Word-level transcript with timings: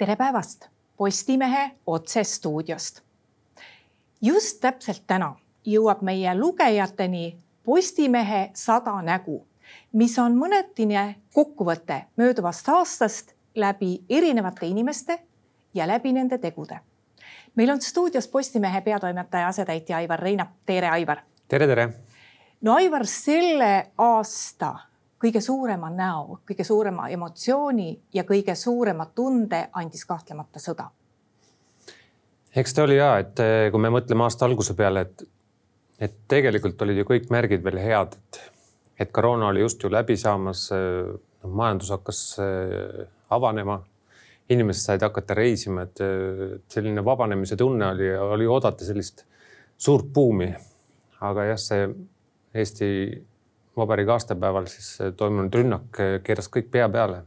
tere 0.00 0.16
päevast 0.16 0.68
Postimehe 0.96 1.70
otsestuudiost. 1.86 3.00
just 4.22 4.60
täpselt 4.60 5.02
täna 5.06 5.36
jõuab 5.66 6.00
meie 6.02 6.32
lugejateni 6.38 7.36
Postimehe 7.64 8.50
sada 8.54 8.94
nägu, 9.02 9.46
mis 9.92 10.18
on 10.18 10.38
mõnetine 10.40 11.14
kokkuvõte 11.34 12.00
mööduvast 12.16 12.68
aastast 12.68 13.34
läbi 13.54 14.00
erinevate 14.08 14.66
inimeste 14.66 15.18
ja 15.74 15.86
läbi 15.86 16.12
nende 16.12 16.38
tegude. 16.38 16.80
meil 17.54 17.70
on 17.70 17.80
stuudios 17.80 18.28
Postimehe 18.28 18.80
peatoimetaja 18.80 19.48
asetäitja 19.48 19.96
Aivar 19.96 20.20
Reinap. 20.20 20.48
tere, 20.66 20.88
Aivar. 20.88 21.18
tere, 21.48 21.66
tere. 21.66 21.88
no 22.60 22.74
Aivar, 22.74 23.06
selle 23.06 23.90
aasta 23.98 24.78
kõige 25.20 25.40
suurema 25.44 25.90
näo, 25.92 26.40
kõige 26.48 26.64
suurema 26.64 27.08
emotsiooni 27.12 27.90
ja 28.14 28.24
kõige 28.28 28.54
suurema 28.56 29.06
tunde 29.14 29.66
andis 29.72 30.04
kahtlemata 30.08 30.62
sõda. 30.62 30.88
eks 32.56 32.74
ta 32.74 32.82
oli 32.82 32.96
ja, 32.96 33.18
et 33.18 33.40
eh, 33.40 33.68
kui 33.70 33.80
me 33.80 33.92
mõtleme 33.92 34.24
aasta 34.24 34.48
alguse 34.48 34.74
peale, 34.74 35.04
et, 35.06 35.24
et 36.00 36.16
tegelikult 36.28 36.82
olid 36.82 37.02
ju 37.02 37.06
kõik 37.12 37.30
märgid 37.30 37.64
veel 37.64 37.78
head, 37.78 38.16
et, 38.16 38.40
et 38.98 39.12
koroona 39.12 39.52
oli 39.52 39.60
just 39.60 39.82
ju 39.82 39.90
läbi 39.92 40.16
saamas. 40.16 40.70
noh, 40.72 41.52
majandus 41.56 41.90
hakkas 41.90 42.20
eh, 42.42 43.06
avanema, 43.30 43.80
inimesed 44.50 44.82
said 44.82 45.02
hakata 45.02 45.34
reisima, 45.34 45.82
et 45.86 46.00
selline 46.68 47.04
vabanemise 47.04 47.56
tunne 47.56 47.86
oli, 47.86 48.08
oli 48.18 48.46
oodata 48.46 48.84
sellist 48.84 49.24
suurt 49.78 50.08
buumi. 50.12 50.54
aga 51.20 51.44
jah, 51.44 51.58
see 51.60 51.88
Eesti 52.54 52.86
vabariigi 53.76 54.10
aastapäeval 54.10 54.66
siis 54.70 55.00
äh, 55.00 55.12
toimunud 55.16 55.54
rünnak 55.54 56.00
äh, 56.00 56.16
keeras 56.24 56.50
kõik 56.52 56.70
pea 56.70 56.88
peale. 56.88 57.22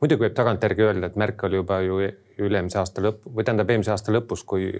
muidugi 0.00 0.24
võib 0.24 0.34
tagantjärgi 0.34 0.82
öelda, 0.82 1.10
et 1.10 1.16
märk 1.20 1.42
oli 1.44 1.58
juba 1.60 1.80
ju 1.84 1.98
üle-eelmise 2.40 2.78
aasta 2.80 3.02
lõpp 3.04 3.26
või 3.28 3.44
tähendab 3.44 3.70
eelmise 3.70 3.92
aasta 3.92 4.12
lõpus, 4.12 4.44
kui, 4.48 4.70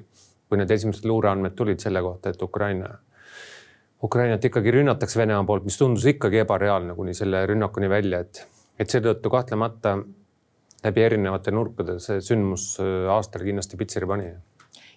kui 0.49 0.59
need 0.59 0.71
esimesed 0.71 1.05
luureandmed 1.05 1.53
tulid 1.57 1.81
selle 1.81 2.01
kohta, 2.03 2.33
et 2.33 2.43
Ukraina, 2.43 2.89
Ukrainat 4.03 4.45
ikkagi 4.45 4.73
rünnatakse 4.79 5.21
Venemaa 5.21 5.45
poolt, 5.45 5.67
mis 5.69 5.77
tundus 5.77 6.07
ikkagi 6.09 6.41
ebareaalne 6.41 6.97
kuni 6.97 7.15
selle 7.15 7.45
rünnakuni 7.47 7.91
välja, 7.93 8.23
et, 8.25 8.47
et 8.81 8.89
seetõttu 8.89 9.31
kahtlemata 9.31 9.99
läbi 10.85 11.05
erinevate 11.05 11.53
nurkade 11.53 11.99
see 12.01 12.23
sündmus 12.25 12.73
äh, 12.81 13.11
aastal 13.13 13.45
kindlasti 13.45 13.77
pitseri 13.81 14.09
pani 14.09 14.33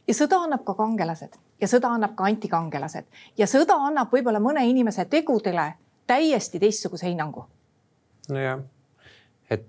ja 0.07 0.13
sõda 0.13 0.43
annab 0.43 0.63
ka 0.67 0.75
kangelased 0.77 1.37
ja 1.61 1.69
sõda 1.69 1.93
annab 1.95 2.15
ka 2.17 2.27
antikangelased 2.27 3.05
ja 3.37 3.47
sõda 3.47 3.77
annab 3.87 4.11
võib-olla 4.11 4.41
mõne 4.43 4.65
inimese 4.67 5.05
tegudele 5.09 5.73
täiesti 6.07 6.59
teistsuguse 6.59 7.07
hinnangu. 7.07 7.45
nojah, 8.29 8.59
et, 9.49 9.65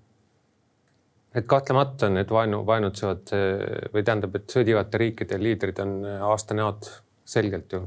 et 1.34 1.46
kahtlemata 1.46 2.10
need 2.10 2.30
vaenu, 2.30 2.64
vaenutsevad 2.66 3.34
või 3.94 4.02
tähendab, 4.02 4.34
et 4.34 4.50
sõdivate 4.50 4.98
riikide 4.98 5.38
liidrid 5.38 5.78
on 5.84 6.00
aastanäod 6.32 6.90
selgelt 7.24 7.72
ju. 7.72 7.84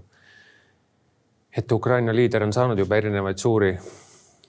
et 1.57 1.71
Ukraina 1.71 2.15
liider 2.15 2.43
on 2.43 2.53
saanud 2.53 2.79
juba 2.79 2.95
erinevaid 2.95 3.37
suuri, 3.37 3.73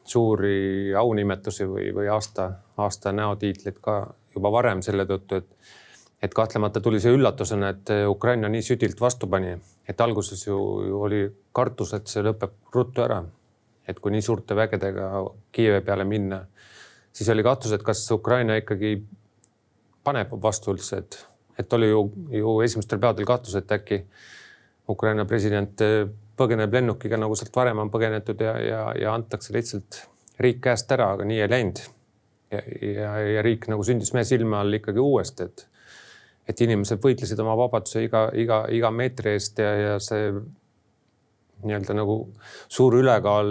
suuri 0.05 0.95
aunimetusi 0.95 1.67
või, 1.67 1.91
või 1.95 2.09
aasta, 2.13 2.53
aasta 2.77 3.13
näotiitleid 3.13 3.83
ka 3.83 4.01
juba 4.35 4.53
varem 4.53 4.83
selle 4.83 5.07
tõttu, 5.07 5.43
et 5.43 5.49
et 6.23 6.35
kahtlemata 6.35 6.81
tuli 6.81 7.01
see 7.01 7.15
üllatusena, 7.15 7.69
et 7.75 7.91
Ukraina 8.11 8.49
nii 8.51 8.63
südilt 8.63 9.01
vastu 9.01 9.29
pani, 9.31 9.55
et 9.89 10.01
alguses 10.01 10.47
ju, 10.47 10.59
ju 10.89 11.03
oli 11.09 11.25
kartus, 11.55 11.95
et 11.95 12.11
see 12.11 12.25
lõpeb 12.27 12.57
ruttu 12.75 13.05
ära 13.05 13.23
et 13.89 14.01
kui 14.01 14.13
nii 14.13 14.25
suurte 14.25 14.57
vägedega 14.57 15.09
Kiievi 15.53 15.81
peale 15.85 16.05
minna, 16.05 16.43
siis 17.13 17.29
oli 17.33 17.45
kahtlus, 17.47 17.73
et 17.73 17.85
kas 17.85 18.05
Ukraina 18.13 18.59
ikkagi 18.61 18.99
paneb 20.05 20.35
vastu 20.43 20.75
üldse, 20.75 21.01
et, 21.03 21.19
et 21.59 21.73
oli 21.73 21.89
ju, 21.91 22.05
ju 22.37 22.59
esimestel 22.65 23.01
päevadel 23.01 23.29
kahtlus, 23.29 23.57
et 23.59 23.77
äkki 23.79 24.03
Ukraina 24.89 25.25
president 25.29 25.81
põgeneb 26.39 26.73
lennukiga, 26.73 27.19
nagu 27.21 27.37
sealt 27.37 27.57
varem 27.57 27.81
on 27.83 27.91
põgenetud 27.93 28.45
ja, 28.45 28.55
ja, 28.63 28.83
ja 28.97 29.15
antakse 29.17 29.57
lihtsalt 29.57 30.03
riik 30.39 30.61
käest 30.69 30.93
ära, 30.95 31.11
aga 31.17 31.27
nii 31.29 31.41
ei 31.43 31.51
läinud. 31.51 31.81
ja, 32.53 32.63
ja, 32.89 33.17
ja 33.35 33.43
riik 33.45 33.67
nagu 33.69 33.85
sündis 33.85 34.15
meie 34.17 34.25
silme 34.25 34.57
all 34.57 34.79
ikkagi 34.79 35.01
uuesti, 35.03 35.49
et, 35.49 35.67
et 36.49 36.61
inimesed 36.65 37.03
võitlesid 37.05 37.41
oma 37.45 37.57
vabaduse 37.59 38.03
iga, 38.07 38.29
iga, 38.33 38.63
iga 38.73 38.91
meetri 38.95 39.35
eest 39.37 39.61
ja, 39.61 39.73
ja 39.77 39.97
see 40.03 40.31
nii-öelda 41.65 41.97
nagu 41.99 42.21
suur 42.71 42.95
ülekaal 43.01 43.51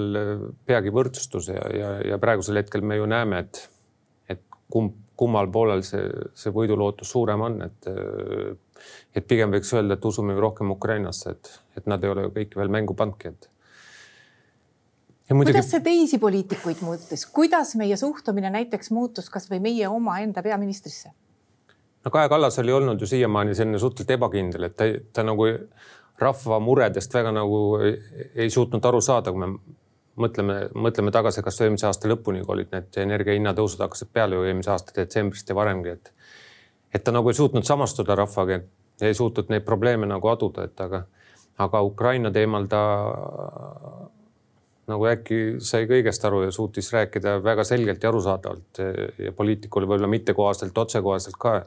peagi 0.68 0.94
võrdsustus 0.96 1.52
ja, 1.52 1.66
ja, 1.75 1.90
ja 2.13 2.22
praegusel 2.22 2.62
hetkel 2.62 2.85
me 2.88 2.97
ju 2.97 3.09
näeme, 3.09 3.44
et, 3.44 3.59
et 4.31 4.41
kumb, 4.72 4.96
kummal 5.18 5.50
poolel 5.52 5.84
see, 5.85 6.06
see 6.38 6.53
võidulootus 6.56 7.12
suurem 7.12 7.44
on, 7.44 7.59
et, 7.68 7.91
et 9.18 9.28
pigem 9.28 9.53
võiks 9.53 9.74
öelda, 9.75 9.97
et 9.97 10.08
usume 10.08 10.38
rohkem 10.40 10.72
Ukrainasse, 10.74 11.35
et, 11.35 11.53
et 11.78 11.91
nad 11.91 12.03
ei 12.03 12.14
ole 12.14 12.28
ju 12.28 12.34
kõiki 12.40 12.62
veel 12.62 12.74
mängu 12.74 12.97
pannudki, 12.97 13.34
et. 13.35 13.52
Muidugi... 15.28 15.58
kuidas 15.58 15.74
see 15.74 15.84
teisi 15.84 16.18
poliitikuid 16.24 16.79
muutis, 16.88 17.25
kuidas 17.35 17.74
meie 17.75 17.97
suhtumine 18.00 18.47
näiteks 18.53 18.94
muutus 18.96 19.28
kasvõi 19.34 19.59
meie 19.59 19.90
omaenda 19.91 20.40
peaministrisse? 20.46 21.12
No 22.07 22.12
Kaja 22.13 22.29
Kallas 22.31 22.59
oli 22.63 22.72
olnud 22.72 23.01
ju 23.01 23.07
siiamaani 23.07 23.56
selline 23.56 23.79
suhteliselt 23.79 24.16
ebakindel, 24.16 24.69
et 24.69 24.78
ta, 24.79 24.88
ta 25.13 25.25
nagu 25.28 25.50
rahva 26.18 26.59
muredest 26.63 27.13
väga 27.13 27.34
nagu 27.35 27.59
ei 28.35 28.50
suutnud 28.50 28.85
aru 28.85 29.01
saada, 29.03 29.34
kui 29.34 29.44
me 29.44 29.51
mõtleme, 30.23 30.56
mõtleme 30.73 31.13
tagasi 31.13 31.44
kasvõi 31.46 31.67
eelmise 31.67 31.88
aasta 31.90 32.09
lõpuni, 32.09 32.41
kui 32.46 32.56
olid 32.56 32.73
need 32.73 33.00
energiahinnatõusud 33.03 33.84
hakkasid 33.85 34.09
peale 34.13 34.40
ju 34.40 34.47
eelmise 34.47 34.72
aasta 34.73 34.96
detsembrist 34.96 35.50
ja 35.51 35.57
varemgi, 35.57 35.97
et 35.97 36.13
et 36.96 37.03
ta 37.03 37.12
nagu 37.12 37.29
ei 37.29 37.35
suutnud 37.38 37.67
samastuda 37.67 38.16
rahvaga 38.16 38.62
ei 39.01 39.13
suutnud 39.13 39.51
neid 39.51 39.66
probleeme 39.66 40.07
nagu 40.09 40.31
aduda, 40.31 40.63
et 40.66 40.81
aga, 40.81 41.03
aga 41.57 41.81
Ukraina 41.85 42.31
teemal 42.34 42.66
ta 42.72 42.81
nagu 44.87 45.07
äkki 45.09 45.37
sai 45.63 45.87
kõigest 45.89 46.23
aru 46.27 46.45
ja 46.45 46.51
suutis 46.55 46.87
rääkida 46.93 47.37
väga 47.43 47.65
selgelt 47.67 48.03
ja 48.03 48.09
arusaadavalt 48.09 48.79
ja 49.19 49.33
poliitikule 49.35 49.87
võib-olla 49.87 50.07
mittekohaselt, 50.11 50.77
otsekohaselt 50.77 51.35
ka, 51.39 51.57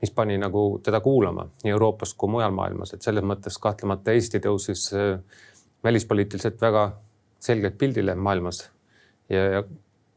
mis 0.00 0.12
pani 0.16 0.38
nagu 0.40 0.64
teda 0.84 1.02
kuulama 1.04 1.46
nii 1.64 1.74
Euroopas 1.74 2.14
kui 2.16 2.32
mujal 2.32 2.54
maailmas, 2.56 2.94
et 2.94 3.04
selles 3.04 3.26
mõttes 3.26 3.58
kahtlemata 3.60 4.14
Eesti 4.16 4.40
tõusis 4.46 4.86
äh, 4.96 5.20
välispoliitiliselt 5.84 6.60
väga 6.60 6.90
selgelt 7.40 7.76
pildile 7.78 8.14
maailmas. 8.14 8.70
ja, 9.28 9.62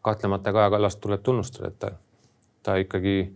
kahtlemata 0.01 0.51
Kaja 0.53 0.69
Kallast 0.69 0.99
tuleb 0.99 1.21
tunnustada, 1.23 1.67
et 1.67 1.79
ta, 1.79 1.91
ta 2.63 2.75
ikkagi 2.75 3.35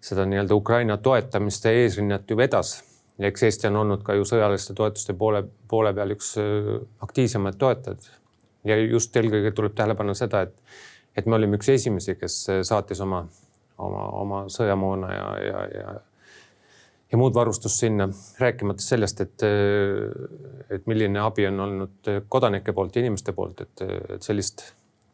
seda 0.00 0.24
nii-öelda 0.26 0.54
Ukraina 0.54 0.96
toetamist 0.96 1.64
ja 1.64 1.70
eesrinnet 1.70 2.30
ju 2.30 2.36
vedas 2.36 2.72
ja 3.18 3.28
eks 3.28 3.42
Eesti 3.42 3.68
on 3.68 3.82
olnud 3.82 4.06
ka 4.06 4.14
ju 4.14 4.24
sõjaliste 4.24 4.74
toetuste 4.74 5.14
poole, 5.14 5.42
poole 5.68 5.92
peal 5.94 6.14
üks 6.14 6.36
äh, 6.38 6.72
aktiivsemaid 7.02 7.58
toetajaid 7.58 8.19
ja 8.64 8.76
just 8.80 9.16
eelkõige 9.16 9.54
tuleb 9.56 9.74
tähele 9.76 9.96
panna 9.98 10.14
seda, 10.18 10.44
et, 10.46 10.54
et 11.16 11.26
me 11.26 11.38
olime 11.38 11.58
üks 11.60 11.70
esimesi, 11.72 12.16
kes 12.20 12.42
saatis 12.68 13.00
oma, 13.00 13.24
oma, 13.78 14.06
oma 14.20 14.44
sõjamoona 14.52 15.12
ja, 15.14 15.26
ja, 15.46 15.66
ja 15.78 15.98
ja 17.10 17.18
muud 17.18 17.34
varustust 17.34 17.80
sinna, 17.82 18.08
rääkimata 18.38 18.82
sellest, 18.82 19.20
et, 19.24 19.42
et 20.70 20.84
milline 20.86 21.18
abi 21.18 21.46
on 21.48 21.60
olnud 21.64 22.10
kodanike 22.30 22.72
poolt 22.72 22.96
ja 22.96 23.02
inimeste 23.02 23.34
poolt, 23.34 23.64
et, 23.64 23.82
et 24.14 24.22
sellist, 24.22 24.62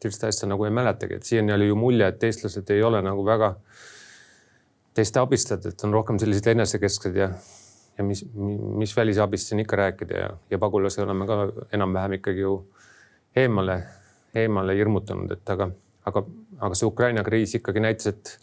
sellist 0.01 0.27
asja 0.29 0.49
nagu 0.49 0.67
ei 0.67 0.73
mäletagi, 0.77 1.17
et 1.17 1.25
siiani 1.25 1.55
oli 1.55 1.71
ju 1.71 1.79
mulje, 1.79 2.07
et 2.07 2.27
eestlased 2.29 2.69
ei 2.75 2.83
ole 2.85 3.01
nagu 3.01 3.25
väga 3.25 3.55
teiste 4.97 5.21
abistajad, 5.21 5.65
et 5.71 5.85
on 5.85 5.93
rohkem 5.93 6.21
sellised 6.21 6.51
enesekesksed 6.53 7.17
ja, 7.17 7.31
ja 7.97 8.05
mis, 8.05 8.23
mis 8.33 8.93
välisabist 8.97 9.49
siin 9.49 9.65
ikka 9.65 9.81
rääkida 9.81 10.21
ja, 10.21 10.29
ja 10.51 10.61
pagulasi 10.61 11.01
oleme 11.01 11.25
ka 11.29 11.39
enam-vähem 11.73 12.19
ikkagi 12.19 12.45
ju 12.45 12.59
eemale, 13.37 13.77
eemale 14.35 14.75
hirmutanud, 14.77 15.31
et 15.37 15.53
aga, 15.53 15.69
aga, 16.09 16.23
aga 16.59 16.77
see 16.77 16.87
Ukraina 16.87 17.23
kriis 17.25 17.55
ikkagi 17.59 17.83
näitas, 17.83 18.11
et, 18.13 18.33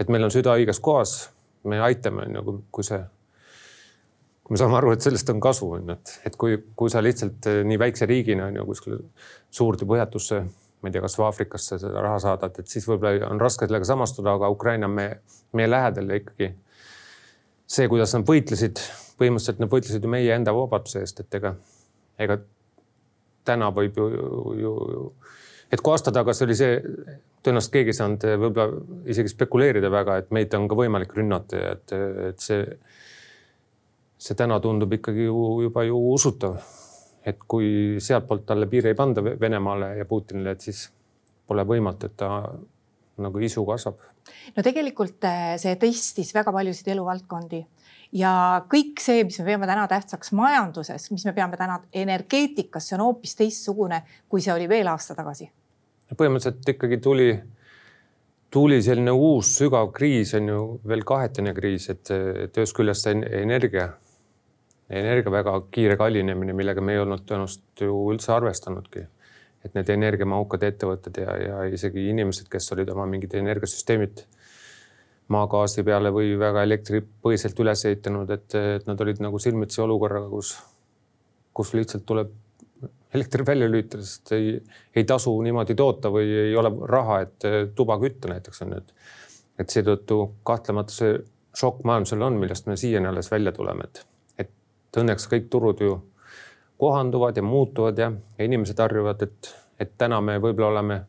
et 0.00 0.12
meil 0.12 0.26
on 0.26 0.34
süda 0.34 0.56
õiges 0.58 0.80
kohas. 0.82 1.30
me 1.62 1.78
aitame, 1.78 2.24
on 2.26 2.34
ju, 2.34 2.52
kui 2.74 2.82
see, 2.82 2.98
kui 4.42 4.56
me 4.56 4.58
saame 4.58 4.74
aru, 4.80 4.90
et 4.96 5.04
sellest 5.04 5.28
on 5.30 5.38
kasu, 5.40 5.68
on 5.76 5.92
ju, 5.92 5.94
et, 5.94 6.14
et 6.26 6.36
kui, 6.36 6.56
kui 6.76 6.90
sa 6.90 7.02
lihtsalt 7.02 7.46
eh, 7.46 7.60
nii 7.66 7.78
väikse 7.78 8.08
riigina 8.10 8.48
on 8.50 8.58
ju 8.58 8.64
kuskile 8.66 8.98
suurde 9.50 9.86
põhjatusse, 9.86 10.40
ma 10.82 10.90
ei 10.90 10.96
tea, 10.96 11.04
kasvõi 11.04 11.28
Aafrikasse 11.28 11.78
seda 11.78 12.02
raha 12.02 12.18
saadad, 12.24 12.58
et 12.58 12.66
siis 12.66 12.88
võib-olla 12.90 13.28
on 13.30 13.40
raske 13.40 13.68
sellega 13.68 13.86
samastuda, 13.86 14.34
aga 14.34 14.50
Ukraina 14.50 14.90
on 14.90 14.96
meie, 14.98 15.20
meie 15.54 15.70
lähedal 15.70 16.10
ja 16.10 16.18
ikkagi 16.18 16.50
see, 17.70 17.86
kuidas 17.88 18.16
nad 18.16 18.26
võitlesid, 18.26 18.82
põhimõtteliselt 19.20 19.62
nad 19.62 19.70
võitlesid 19.70 20.02
ju 20.02 20.10
meie 20.10 20.34
enda 20.34 20.54
vabaduse 20.56 21.04
eest, 21.04 21.22
et 21.22 21.38
ega, 21.38 21.54
ega 22.18 22.40
täna 23.44 23.70
võib 23.74 23.96
ju, 23.98 24.08
ju, 24.58 24.72
ju, 24.94 25.04
et 25.72 25.80
kui 25.80 25.94
aasta 25.94 26.12
tagasi 26.14 26.44
oli 26.46 26.56
see, 26.58 26.76
tõenäoliselt 27.42 27.74
keegi 27.76 27.92
ei 27.92 27.98
saanud 27.98 28.26
võib-olla 28.44 28.82
isegi 29.12 29.32
spekuleerida 29.32 29.90
väga, 29.92 30.18
et 30.22 30.30
meid 30.34 30.54
on 30.58 30.68
ka 30.70 30.78
võimalik 30.78 31.14
rünnata 31.16 31.58
ja 31.58 31.74
et, 31.76 31.96
et 32.30 32.44
see, 32.44 32.64
see 34.22 34.38
täna 34.38 34.60
tundub 34.62 34.92
ikkagi 34.98 35.26
ju 35.26 35.62
juba 35.66 35.86
ju 35.88 35.98
usutav. 36.12 36.60
et 37.24 37.38
kui 37.46 37.98
sealtpoolt 38.02 38.42
talle 38.46 38.66
piiri 38.66 38.90
ei 38.90 38.98
panda 38.98 39.22
Venemaale 39.22 39.92
ja 39.96 40.04
Putinile, 40.04 40.56
et 40.56 40.60
siis 40.60 40.88
pole 41.46 41.62
võimatu, 41.62 42.08
et 42.08 42.16
ta 42.18 42.30
nagu 43.22 43.42
isu 43.44 43.64
kasvab. 43.66 44.00
no 44.56 44.64
tegelikult 44.64 45.24
äh, 45.28 45.54
see 45.60 45.76
tõstis 45.80 46.32
väga 46.34 46.52
paljusid 46.54 46.88
eluvaldkondi 46.94 47.62
ja 48.12 48.32
kõik 48.70 49.00
see, 49.00 49.24
mis 49.24 49.38
me 49.40 49.46
peame 49.46 49.68
täna 49.68 49.86
tähtsaks 49.90 50.32
majanduses, 50.36 51.08
mis 51.14 51.24
me 51.28 51.34
peame 51.36 51.58
täna 51.60 51.80
energeetikas, 52.04 52.88
see 52.88 52.98
on 52.98 53.06
hoopis 53.06 53.34
teistsugune, 53.38 54.02
kui 54.28 54.44
see 54.44 54.54
oli 54.54 54.68
veel 54.68 54.90
aasta 54.92 55.16
tagasi. 55.18 55.50
põhimõtteliselt 56.12 56.68
ikkagi 56.74 56.98
tuli, 57.00 57.30
tuli 58.52 58.82
selline 58.84 59.14
uus 59.16 59.54
sügav 59.58 59.92
kriis 59.96 60.34
on 60.36 60.48
ju 60.48 60.60
veel 60.88 61.04
kahetine 61.08 61.54
kriis, 61.56 61.88
et, 61.90 62.10
et 62.10 62.60
ühest 62.60 62.76
küljest 62.76 63.08
see 63.08 63.16
energia, 63.40 63.88
energia 64.90 65.32
väga 65.32 65.56
kiire 65.72 65.96
kallinemine, 65.96 66.52
millega 66.52 66.84
me 66.84 66.96
ei 66.96 67.02
olnud 67.04 67.24
tõenäoliselt 67.24 67.86
ju 67.86 67.96
üldse 68.12 68.32
arvestanudki 68.36 69.08
et 69.62 69.76
need 69.78 69.90
energiamahukad 69.94 70.64
ettevõtted 70.66 71.20
ja, 71.22 71.34
ja 71.38 71.58
isegi 71.70 72.08
inimesed, 72.10 72.48
kes 72.50 72.72
olid 72.74 72.90
oma 72.90 73.06
mingid 73.06 73.34
energiasüsteemid 73.38 74.24
maagaasi 75.32 75.84
peale 75.86 76.12
või 76.14 76.36
väga 76.38 76.62
elektripõhiselt 76.68 77.58
üles 77.64 77.84
ehitanud, 77.88 78.30
et, 78.30 78.54
et 78.76 78.86
nad 78.88 79.00
olid 79.00 79.22
nagu 79.24 79.40
silmitsi 79.42 79.82
olukorraga, 79.84 80.28
kus, 80.32 80.54
kus 81.56 81.72
lihtsalt 81.76 82.06
tuleb 82.08 82.32
elekter 83.14 83.44
välja 83.46 83.68
lülitada, 83.68 84.04
sest 84.06 84.32
ei, 84.36 84.54
ei 84.96 85.04
tasu 85.08 85.34
niimoodi 85.44 85.76
toota 85.76 86.10
või 86.12 86.30
ei 86.46 86.56
ole 86.56 86.70
raha, 86.88 87.20
et 87.26 87.48
tuba 87.76 87.98
kütta 88.00 88.30
näiteks 88.32 88.64
on 88.64 88.76
ju, 88.76 88.80
et. 88.84 88.94
et 89.60 89.74
seetõttu 89.74 90.16
kahtlemata 90.48 90.94
see 90.94 91.18
šokk 91.56 91.84
majandusele 91.84 92.24
on, 92.24 92.38
millest 92.40 92.66
me 92.66 92.76
siiani 92.80 93.10
alles 93.10 93.28
välja 93.30 93.52
tuleme, 93.52 93.84
et, 93.84 94.06
et 94.46 95.00
õnneks 95.02 95.28
kõik 95.28 95.50
turud 95.52 95.80
ju 95.84 95.98
kohanduvad 96.80 97.36
ja 97.36 97.42
muutuvad 97.42 97.98
ja, 97.98 98.08
ja 98.38 98.44
inimesed 98.48 98.80
harjuvad, 98.80 99.22
et, 99.22 99.52
et 99.80 99.92
täna 99.98 100.20
me 100.24 100.38
võib-olla 100.42 100.72
oleme 100.72 101.02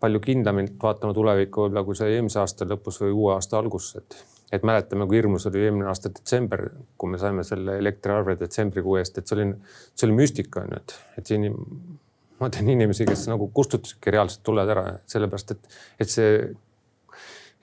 palju 0.00 0.20
kindlamalt 0.24 0.76
vaatama 0.82 1.14
tulevikku 1.16 1.66
võib-olla 1.66 1.84
kui 1.86 1.98
see 1.98 2.16
eelmise 2.16 2.40
aasta 2.42 2.68
lõpus 2.68 3.00
või 3.02 3.14
uue 3.14 3.34
aasta 3.34 3.58
alguses, 3.58 4.02
et, 4.02 4.18
et 4.58 4.66
mäletame, 4.66 5.06
kui 5.08 5.20
hirmus 5.20 5.48
oli 5.50 5.64
eelmine 5.64 5.88
aasta 5.90 6.12
detsember, 6.12 6.68
kui 6.98 7.12
me 7.14 7.20
saime 7.22 7.44
selle 7.48 7.78
elektriarve 7.80 8.36
detsembrikuu 8.40 8.98
eest, 9.00 9.18
et 9.18 9.28
see 9.28 9.38
oli, 9.38 9.48
see 9.94 10.08
oli 10.08 10.18
müstika 10.20 10.64
on 10.64 10.74
ju, 10.74 10.82
et, 10.82 10.96
et 11.20 11.32
siin 11.32 11.48
ma 12.40 12.52
tean 12.52 12.68
inimesi, 12.68 13.08
kes 13.08 13.26
nagu 13.30 13.48
kustutasidki 13.56 14.12
reaalselt 14.12 14.44
tuled 14.44 14.72
ära, 14.76 14.86
sellepärast 15.08 15.56
et, 15.56 15.76
et 16.04 16.12
see 16.12 16.30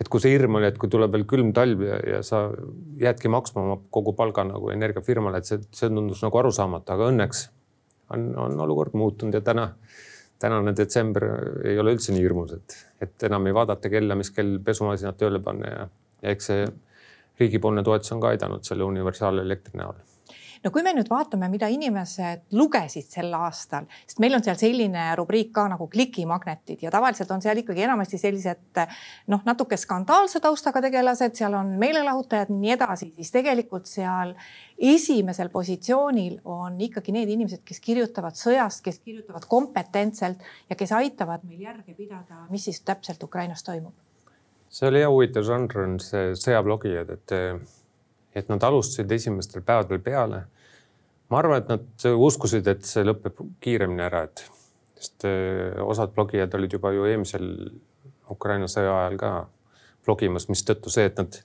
et 0.02 0.10
kui 0.10 0.24
see 0.24 0.34
hirm 0.34 0.58
oli, 0.58 0.68
et 0.68 0.80
kui 0.82 0.90
tuleb 0.92 1.14
veel 1.14 1.26
külm 1.30 1.52
talv 1.56 1.84
ja, 1.86 2.00
ja 2.16 2.22
sa 2.26 2.48
jäädki 3.00 3.30
maksma 3.32 3.62
oma 3.62 3.78
kogu 3.94 4.16
palga 4.18 4.46
nagu 4.48 4.72
energiafirmale, 4.74 5.40
et 5.40 5.50
see, 5.50 5.62
see 5.76 5.92
tundus 5.94 6.24
nagu 6.26 6.42
arusaamatu, 6.42 6.96
aga 6.96 7.12
õnneks 7.14 7.44
on, 8.16 8.32
on 8.48 8.58
olukord 8.66 8.98
muutunud 8.98 9.38
ja 9.38 9.44
täna, 9.46 9.70
tänane 10.44 10.74
detsember 10.76 11.26
ei 11.64 11.78
ole 11.80 11.96
üldse 11.96 12.16
nii 12.16 12.24
hirmus, 12.26 12.56
et, 12.58 12.80
et 13.06 13.28
enam 13.30 13.48
ei 13.48 13.56
vaadata 13.56 13.92
kella, 13.92 14.18
mis 14.20 14.32
kell 14.36 14.58
pesumasinat 14.66 15.20
tööle 15.20 15.40
panna 15.44 15.70
ja, 15.72 15.86
ja 16.24 16.34
eks 16.36 16.50
see 16.52 16.66
riigipoolne 17.40 17.84
toetus 17.84 18.12
on 18.16 18.22
ka 18.24 18.34
aidanud 18.34 18.68
selle 18.68 18.86
universaalelektri 18.88 19.80
näol 19.80 20.02
no 20.64 20.72
kui 20.72 20.84
me 20.86 20.94
nüüd 20.96 21.10
vaatame, 21.12 21.50
mida 21.52 21.68
inimesed 21.72 22.46
lugesid 22.56 23.08
sel 23.12 23.34
aastal, 23.36 23.88
sest 24.08 24.22
meil 24.24 24.36
on 24.38 24.44
seal 24.46 24.58
selline 24.60 25.10
rubriik 25.20 25.52
ka 25.56 25.66
nagu 25.72 25.88
klikimagnetid 25.92 26.86
ja 26.86 26.92
tavaliselt 26.94 27.32
on 27.36 27.44
seal 27.44 27.60
ikkagi 27.60 27.84
enamasti 27.86 28.20
sellised 28.22 28.82
noh, 29.32 29.44
natuke 29.48 29.78
skandaalse 29.80 30.40
taustaga 30.44 30.84
tegelased, 30.86 31.36
seal 31.40 31.58
on 31.60 31.76
meelelahutajad 31.82 32.54
ja 32.54 32.60
nii 32.60 32.76
edasi, 32.78 33.12
siis 33.18 33.34
tegelikult 33.36 33.90
seal 33.92 34.34
esimesel 34.80 35.52
positsioonil 35.54 36.40
on 36.50 36.80
ikkagi 36.82 37.16
need 37.16 37.36
inimesed, 37.36 37.64
kes 37.68 37.84
kirjutavad 37.84 38.40
sõjast, 38.40 38.84
kes 38.86 39.04
kirjutavad 39.04 39.46
kompetentselt 39.50 40.42
ja 40.70 40.80
kes 40.80 40.96
aitavad 40.96 41.44
meil 41.48 41.68
järge 41.68 41.96
pidada, 41.98 42.46
mis 42.52 42.70
siis 42.70 42.82
täpselt 42.88 43.24
Ukrainas 43.24 43.64
toimub. 43.64 43.94
see 44.74 44.88
oli 44.90 45.04
hea 45.04 45.10
huvitav 45.10 45.44
žanr 45.46 45.80
on 45.84 46.00
see 46.02 46.34
sõjablogijad, 46.40 47.12
et 47.14 47.34
et 48.36 48.50
nad 48.50 48.64
alustasid 48.64 49.12
esimestel 49.12 49.62
päevadel 49.66 50.02
peale. 50.04 50.44
ma 51.30 51.40
arvan, 51.40 51.64
et 51.64 51.70
nad 51.72 52.06
uskusid, 52.14 52.68
et 52.68 52.84
see 52.86 53.06
lõpeb 53.06 53.40
kiiremini 53.64 54.04
ära, 54.06 54.24
et 54.28 54.46
sest 55.00 55.26
eh, 55.28 55.82
osad 55.82 56.14
blogijad 56.16 56.54
olid 56.56 56.74
juba 56.78 56.92
ju 56.94 57.08
eelmisel 57.10 57.48
Ukraina 58.32 58.68
sõja 58.72 58.94
ajal 59.02 59.18
ka 59.20 59.32
blogimas, 60.06 60.48
mistõttu 60.52 60.92
see, 60.94 61.08
et 61.10 61.20
nad 61.20 61.40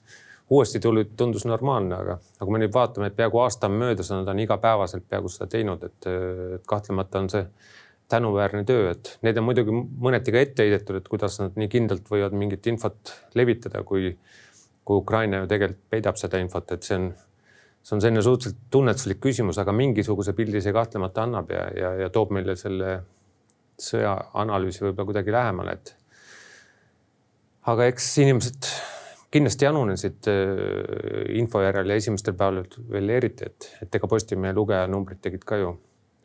uuesti 0.49 0.81
tulid, 0.83 1.13
tundus 1.17 1.45
normaalne, 1.45 1.95
aga, 1.95 2.15
aga 2.37 2.45
kui 2.45 2.55
me 2.55 2.61
nüüd 2.63 2.73
vaatame, 2.73 3.09
et 3.09 3.17
peaaegu 3.17 3.41
aasta 3.43 3.69
on 3.69 3.77
möödas, 3.81 4.09
nad 4.13 4.29
on 4.31 4.41
igapäevaselt 4.41 5.05
peaaegu 5.09 5.31
seda 5.31 5.49
teinud, 5.51 5.83
et, 5.85 6.09
et 6.55 6.65
kahtlemata 6.69 7.23
on 7.23 7.29
see 7.33 7.45
tänuväärne 8.09 8.63
töö, 8.65 8.89
et 8.95 9.11
need 9.25 9.37
on 9.37 9.45
muidugi 9.45 9.73
mõneti 9.75 10.33
ka 10.33 10.41
ette 10.41 10.65
heidetud, 10.65 10.97
et 10.97 11.09
kuidas 11.11 11.37
nad 11.43 11.57
nii 11.59 11.69
kindlalt 11.69 12.09
võivad 12.09 12.33
mingit 12.37 12.65
infot 12.71 13.13
levitada, 13.37 13.83
kui 13.85 14.15
kui 14.89 15.03
Ukraina 15.03 15.43
ju 15.43 15.49
tegelikult 15.49 15.83
peidab 15.93 16.17
seda 16.17 16.39
infot, 16.41 16.71
et 16.73 16.85
see 16.87 16.97
on, 16.97 17.11
see 17.85 17.93
on 17.93 18.01
selline 18.01 18.23
suhteliselt 18.25 18.63
tunnetuslik 18.73 19.19
küsimus, 19.21 19.59
aga 19.61 19.75
mingisuguse 19.77 20.33
pildi 20.33 20.63
see 20.65 20.73
kahtlemata 20.73 21.27
annab 21.27 21.51
ja, 21.53 21.67
ja, 21.77 21.91
ja 22.03 22.07
toob 22.13 22.33
meile 22.33 22.55
selle 22.57 22.95
sõja 23.79 24.15
analüüsi 24.41 24.87
võib-olla 24.87 25.11
kuidagi 25.11 25.35
lähemale, 25.35 25.75
et. 25.77 25.93
aga 27.69 27.85
eks 27.91 28.07
inimesed 28.25 28.71
kindlasti 29.29 29.67
janunesid 29.67 30.31
äh, 30.33 31.29
info 31.37 31.61
järel 31.61 31.93
ja 31.93 31.99
esimestel 32.01 32.33
päevadel 32.39 32.89
veel 32.89 33.13
eriti, 33.19 33.45
et, 33.45 33.69
et 33.85 33.99
ega 33.99 34.09
Postimehe 34.09 34.57
lugejanumbrid 34.57 35.21
tegid 35.21 35.45
ka 35.45 35.61
ju 35.61 35.75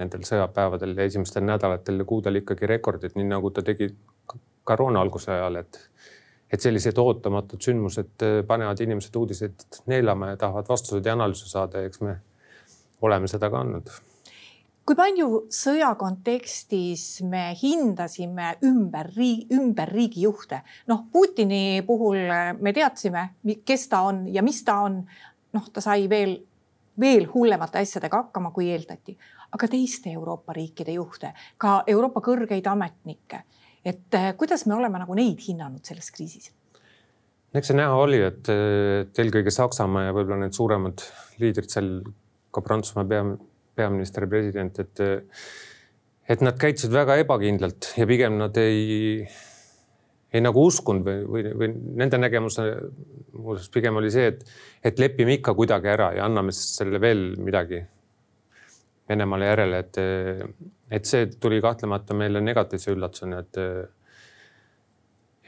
nendel 0.00 0.24
sõjapäevadel 0.24 0.96
ja 0.96 1.04
esimestel 1.12 1.44
nädalatel 1.44 2.00
ja 2.00 2.08
kuudel 2.08 2.40
ikkagi 2.40 2.72
rekordid, 2.72 3.12
nii 3.14 3.28
nagu 3.28 3.52
ta 3.52 3.62
tegi 3.66 3.92
koroona 4.64 5.04
alguse 5.04 5.36
ajal, 5.36 5.60
et 5.60 5.78
et 6.54 6.62
sellised 6.62 6.98
ootamatud 7.00 7.62
sündmused 7.62 8.22
äh, 8.22 8.40
panevad 8.46 8.80
inimesed 8.84 9.16
uudiseid 9.18 9.82
neelama 9.90 10.32
ja 10.32 10.40
tahavad 10.40 10.68
vastuseid 10.70 11.06
ja 11.06 11.14
analüüse 11.16 11.48
saada 11.50 11.82
ja 11.82 11.90
eks 11.90 12.02
me 12.04 12.18
oleme 13.02 13.28
seda 13.30 13.50
ka 13.50 13.62
andnud. 13.64 13.90
kui 14.84 14.96
palju 14.96 15.28
sõja 15.56 15.94
kontekstis 15.96 17.22
me 17.24 17.46
hindasime 17.56 18.54
ümber, 18.68 19.10
ümber 19.58 19.92
riigijuhte? 19.92 20.62
noh, 20.92 21.06
Putini 21.12 21.82
puhul 21.86 22.20
äh, 22.22 22.50
me 22.60 22.72
teadsime, 22.72 23.28
kes 23.64 23.88
ta 23.88 24.04
on 24.10 24.26
ja 24.32 24.42
mis 24.42 24.62
ta 24.64 24.80
on. 24.86 25.02
noh, 25.54 25.70
ta 25.72 25.80
sai 25.80 26.08
veel, 26.10 26.38
veel 27.00 27.26
hullemate 27.34 27.82
asjadega 27.82 28.24
hakkama, 28.24 28.50
kui 28.54 28.70
eeldati, 28.74 29.16
aga 29.54 29.68
teiste 29.70 30.12
Euroopa 30.12 30.52
riikide 30.52 30.94
juhte, 30.98 31.34
ka 31.58 31.82
Euroopa 31.86 32.22
kõrgeid 32.22 32.66
ametnikke 32.70 33.44
et 33.84 34.18
äh, 34.18 34.32
kuidas 34.36 34.66
me 34.66 34.76
oleme 34.78 35.00
nagu 35.02 35.16
neid 35.18 35.40
hinnanud 35.46 35.84
selles 35.86 36.10
kriisis? 36.14 36.52
eks 37.54 37.70
see 37.70 37.78
näha 37.78 37.94
oli, 38.02 38.18
et, 38.26 38.50
et 38.50 39.22
eelkõige 39.22 39.52
Saksamaa 39.54 40.08
ja 40.08 40.14
võib-olla 40.14 40.40
need 40.42 40.56
suuremad 40.56 41.04
liidrid 41.38 41.70
seal, 41.70 41.90
ka 42.54 42.62
Prantsusmaa 42.64 43.06
pea, 43.06 43.22
peaminister 43.78 44.26
president, 44.30 44.80
et, 44.82 45.02
et 46.34 46.42
nad 46.42 46.58
käitusid 46.58 46.94
väga 46.94 47.20
ebakindlalt 47.22 47.92
ja 47.98 48.08
pigem 48.10 48.40
nad 48.40 48.58
ei, 48.58 49.22
ei 50.34 50.42
nagu 50.42 50.66
uskunud 50.66 51.06
või, 51.06 51.22
või, 51.30 51.54
või 51.62 51.70
nende 52.02 52.18
nägemus 52.18 52.58
muuseas 52.58 53.70
pigem 53.74 54.02
oli 54.02 54.10
see, 54.14 54.32
et, 54.32 54.42
et 54.90 55.02
lepime 55.02 55.38
ikka 55.38 55.54
kuidagi 55.54 55.94
ära 55.94 56.10
ja 56.18 56.26
anname 56.26 56.54
sellele 56.54 57.02
veel 57.02 57.26
midagi 57.38 57.84
Venemaale 59.08 59.46
järele, 59.50 59.78
et, 59.84 59.98
et 60.96 61.04
see 61.04 61.26
tuli 61.40 61.60
kahtlemata 61.60 62.14
meile 62.16 62.40
negatiivse 62.40 62.94
üllatusena, 62.94 63.42
et 63.44 63.58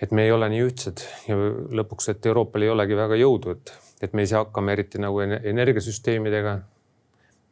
et 0.03 0.13
me 0.13 0.27
ei 0.27 0.33
ole 0.33 0.49
nii 0.53 0.65
ühtsed 0.67 1.03
ja 1.29 1.37
lõpuks, 1.81 2.11
et 2.13 2.27
Euroopal 2.29 2.67
ei 2.67 2.73
olegi 2.73 2.97
väga 2.99 3.17
jõudu, 3.17 3.55
et, 3.57 3.73
et 4.05 4.13
me 4.13 4.25
ei 4.25 4.31
saa 4.31 4.45
hakkama 4.45 4.75
eriti 4.77 5.01
nagu 5.03 5.23
energiasüsteemidega. 5.25 6.59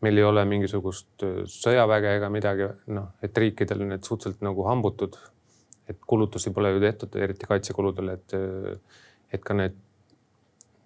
meil 0.05 0.19
ei 0.21 0.25
ole 0.25 0.43
mingisugust 0.45 1.23
sõjaväge 1.49 2.11
ega 2.19 2.29
midagi, 2.29 2.67
noh, 2.93 3.07
et 3.25 3.39
riikidel 3.39 3.81
on 3.81 3.95
need 3.95 4.05
suhteliselt 4.05 4.43
nagu 4.45 4.67
hambutud. 4.69 5.17
et 5.89 5.99
kulutusi 6.07 6.51
pole 6.51 6.71
ju 6.73 6.81
tehtud, 6.81 7.17
eriti 7.17 7.47
kaitsekuludele, 7.47 8.13
et, 8.13 8.33
et 9.33 9.43
ka 9.45 9.55
need, 9.55 9.75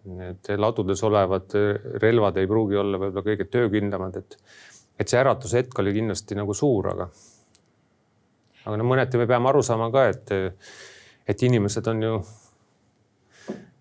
need 0.05 0.49
ladudes 0.59 1.03
olevad 1.07 1.55
relvad 2.03 2.37
ei 2.37 2.47
pruugi 2.47 2.77
olla 2.77 2.99
võib-olla 2.99 3.23
kõige 3.23 3.47
töökindlamad, 3.51 4.17
et 4.17 4.37
et 4.99 5.09
see 5.09 5.21
äratushetk 5.21 5.79
oli 5.79 5.95
kindlasti 5.97 6.37
nagu 6.39 6.55
suur, 6.57 6.91
aga, 6.93 7.09
aga 8.65 8.77
no 8.81 8.87
mõneti 8.89 9.21
me 9.21 9.29
peame 9.31 9.51
aru 9.53 9.63
saama 9.63 9.91
ka, 9.95 10.05
et, 10.11 10.35
et 11.29 11.47
inimesed 11.49 11.87
on 11.93 12.03
ju 12.03 12.19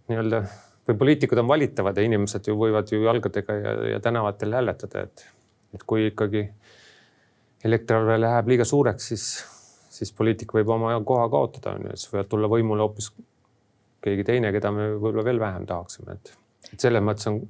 nii-öelda 0.08 0.42
või 0.88 1.00
poliitikud 1.02 1.42
on 1.42 1.50
valitavad 1.50 1.98
ja 1.98 2.06
inimesed 2.08 2.48
ju 2.48 2.56
võivad 2.60 2.92
ju 2.92 3.02
jalgadega 3.04 3.56
ja, 3.60 3.74
ja 3.94 4.00
tänavatel 4.04 4.56
hääletada, 4.56 5.04
et, 5.08 5.26
et 5.76 5.84
kui 5.84 6.08
ikkagi 6.12 6.46
elektriarve 7.68 8.20
läheb 8.22 8.54
liiga 8.54 8.68
suureks, 8.68 9.10
siis, 9.12 9.26
siis 9.92 10.14
poliitik 10.16 10.54
võib 10.56 10.70
oma 10.72 10.94
koha 11.06 11.26
kaotada, 11.34 11.76
on 11.76 11.90
ju, 11.90 11.98
siis 11.98 12.14
võivad 12.14 12.30
tulla 12.32 12.52
võimule 12.52 12.86
hoopis 12.86 13.12
keegi 14.06 14.24
teine, 14.28 14.54
keda 14.56 14.72
me 14.72 14.92
võib-olla 14.94 15.26
veel 15.28 15.42
vähem 15.42 15.66
tahaksime, 15.68 16.16
et, 16.16 16.32
et 16.72 16.80
selles 16.80 17.04
mõttes 17.04 17.28
on 17.32 17.42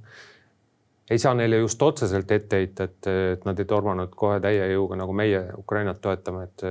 ei 1.10 1.20
saa 1.20 1.34
neile 1.34 1.62
just 1.62 1.82
otseselt 1.82 2.32
ette 2.32 2.60
heita, 2.62 2.88
et, 2.88 3.08
et 3.34 3.46
nad 3.48 3.60
ei 3.60 3.66
tormanud 3.66 4.12
kohe 4.16 4.40
täie 4.44 4.68
jõuga 4.74 4.98
nagu 5.00 5.16
meie 5.16 5.44
Ukrainat 5.58 6.02
toetama, 6.04 6.44
et, 6.44 6.66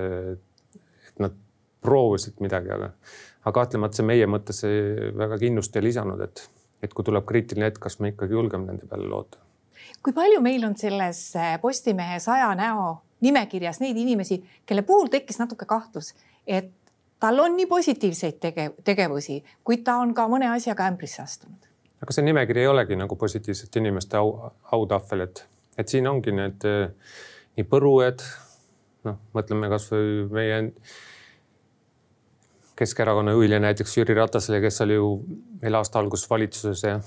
et 1.09 1.23
nad 1.23 1.35
proovisid 1.87 2.43
midagi, 2.45 2.71
aga, 2.75 2.91
aga 3.45 3.55
kahtlemata 3.61 4.01
see 4.01 4.07
meie 4.07 4.29
mõttesse 4.31 4.71
väga 5.17 5.41
kindlust 5.41 5.77
ei 5.77 5.87
lisanud, 5.89 6.21
et, 6.27 6.45
et 6.85 6.95
kui 6.95 7.07
tuleb 7.07 7.27
kriitiline 7.29 7.71
hetk, 7.71 7.81
kas 7.87 8.01
me 8.01 8.13
ikkagi 8.13 8.37
julgeme 8.37 8.69
nende 8.69 8.89
peale 8.91 9.09
loota. 9.09 9.41
kui 10.03 10.13
palju 10.13 10.41
meil 10.43 10.65
on 10.65 10.77
selles 10.79 11.21
äh, 11.37 11.57
Postimehe 11.61 12.19
saja 12.23 12.53
näo 12.55 12.97
nimekirjas 13.21 13.81
neid 13.81 13.97
inimesi, 13.97 14.43
kelle 14.67 14.83
puhul 14.83 15.09
tekkis 15.13 15.39
natuke 15.41 15.65
kahtlus, 15.67 16.13
et 16.47 16.69
tal 17.21 17.41
on 17.41 17.57
nii 17.57 17.67
positiivseid 17.67 18.41
tegev 18.41 18.77
tegevusi, 18.85 19.41
kuid 19.65 19.85
ta 19.87 19.97
on 20.03 20.13
ka 20.15 20.27
mõne 20.29 20.51
asjaga 20.53 20.91
ämbrisse 20.91 21.23
astunud. 21.23 21.63
Aga 22.03 22.13
see 22.13 22.25
nimekiri 22.27 22.65
ei 22.65 22.71
olegi 22.71 22.99
nagu 22.99 23.17
positiivsete 23.17 23.81
inimeste 23.81 24.19
au, 24.21 24.33
autahvel, 24.77 25.27
et, 25.27 25.45
et 25.79 25.89
siin 25.89 26.09
ongi 26.11 26.35
need 26.35 26.67
eh, 26.69 26.89
nii 27.57 27.69
põrued, 27.71 28.25
noh, 29.09 29.21
mõtleme 29.37 29.71
kasvõi 29.73 30.27
meie 30.33 30.65
Keskerakonna 32.77 33.33
juhile 33.33 33.57
näiteks 33.57 33.95
Jüri 33.97 34.13
Ratasele, 34.15 34.59
kes 34.61 34.83
oli 34.85 34.99
ju 34.99 35.07
meil 35.63 35.79
aasta 35.79 35.97
alguses 35.97 36.29
valitsuses 36.29 36.83
ja, 36.85 36.99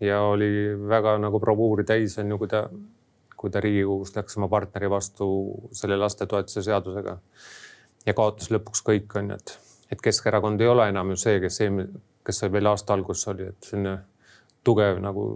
ja 0.00 0.22
oli 0.24 0.46
väga 0.88 1.18
nagu 1.20 1.40
bravuuri 1.40 1.84
täis 1.84 2.16
on 2.22 2.32
ju, 2.32 2.38
kui 2.40 2.48
ta, 2.48 2.62
kui 3.36 3.52
ta 3.52 3.60
Riigikogus 3.60 4.14
läks 4.16 4.38
oma 4.40 4.48
partneri 4.48 4.88
vastu 4.90 5.26
selle 5.76 5.98
lastetoetuse 6.00 6.64
seadusega 6.64 7.18
ja 8.06 8.14
kaotas 8.16 8.48
lõpuks 8.54 8.80
kõik 8.86 9.18
on 9.20 9.34
ju, 9.34 9.36
et, 9.36 9.76
et 9.92 10.06
Keskerakond 10.08 10.64
ei 10.64 10.72
ole 10.72 10.88
enam 10.94 11.12
ju 11.12 11.20
see, 11.26 11.36
kes 11.44 11.60
eelmine, 11.60 12.00
kes 12.24 12.46
veel 12.48 12.72
aasta 12.72 12.96
alguses 12.96 13.28
oli, 13.34 13.50
et 13.52 13.68
selline 13.68 13.98
tugev 14.64 15.00
nagu 15.02 15.26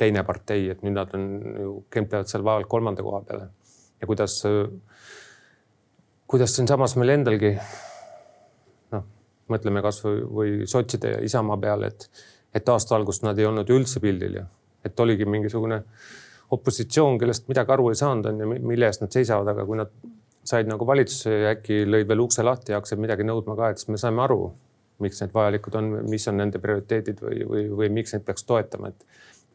teine 0.00 0.24
partei, 0.26 0.70
et 0.72 0.82
nüüd 0.84 0.96
nad 0.96 1.12
on 1.16 1.26
ju, 1.60 1.72
kempevad 1.92 2.30
seal 2.30 2.44
vaevalt 2.46 2.68
kolmanda 2.70 3.04
koha 3.04 3.20
peale. 3.26 3.48
ja 4.00 4.08
kuidas, 4.08 4.40
kuidas 6.30 6.54
siinsamas 6.56 6.96
meil 6.96 7.14
endalgi 7.18 7.52
noh, 8.94 9.04
mõtleme 9.52 9.82
kasvõi 9.84 10.22
või 10.24 10.54
sotside 10.70 11.16
ja 11.16 11.20
Isamaa 11.26 11.60
peale, 11.60 11.92
et, 11.92 12.24
et 12.54 12.72
aasta 12.72 12.96
algust 12.96 13.26
nad 13.26 13.38
ei 13.38 13.46
olnud 13.46 13.68
ju 13.68 13.76
üldse 13.76 14.00
pildil 14.00 14.40
ja 14.40 14.46
et 14.84 15.00
oligi 15.00 15.26
mingisugune 15.28 15.82
opositsioon, 16.50 17.18
kellest 17.20 17.46
midagi 17.50 17.72
aru 17.74 17.90
ei 17.90 17.98
saanud, 18.00 18.26
on 18.26 18.40
ju, 18.40 18.48
mille 18.72 18.88
eest 18.88 19.04
nad 19.04 19.12
seisavad, 19.14 19.52
aga 19.52 19.66
kui 19.68 19.78
nad 19.78 19.92
said 20.50 20.70
nagu 20.70 20.86
valitsusse 20.88 21.34
ja 21.44 21.52
äkki 21.54 21.84
lõid 21.86 22.08
veel 22.08 22.24
ukse 22.24 22.42
lahti 22.42 22.72
ja 22.72 22.80
hakkasid 22.80 23.02
midagi 23.02 23.26
nõudma 23.28 23.54
ka, 23.58 23.70
et 23.70 23.82
siis 23.82 23.92
me 23.92 24.00
saime 24.00 24.24
aru, 24.24 24.48
miks 25.04 25.20
need 25.22 25.34
vajalikud 25.34 25.76
on, 25.80 25.90
mis 26.10 26.26
on 26.30 26.38
nende 26.40 26.60
prioriteedid 26.62 27.20
või, 27.24 27.42
või, 27.48 27.64
või 27.82 27.90
miks 28.00 28.14
neid 28.14 28.24
peaks 28.26 28.46
toetama, 28.48 28.92
et, 28.92 29.06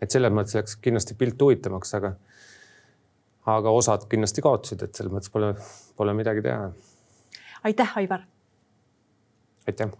et 0.01 0.11
selles 0.11 0.33
mõttes 0.33 0.57
läks 0.57 0.77
kindlasti 0.83 1.17
pilt 1.19 1.41
huvitavamaks, 1.41 1.93
aga, 1.99 2.13
aga 3.55 3.73
osad 3.79 4.07
kindlasti 4.11 4.43
kaotasid, 4.45 4.85
et 4.85 4.95
selles 4.95 5.13
mõttes 5.13 5.33
pole, 5.33 5.53
pole 5.97 6.15
midagi 6.17 6.45
teha. 6.45 6.71
aitäh, 7.63 7.97
Aivar. 7.97 8.25
aitäh. 9.67 9.93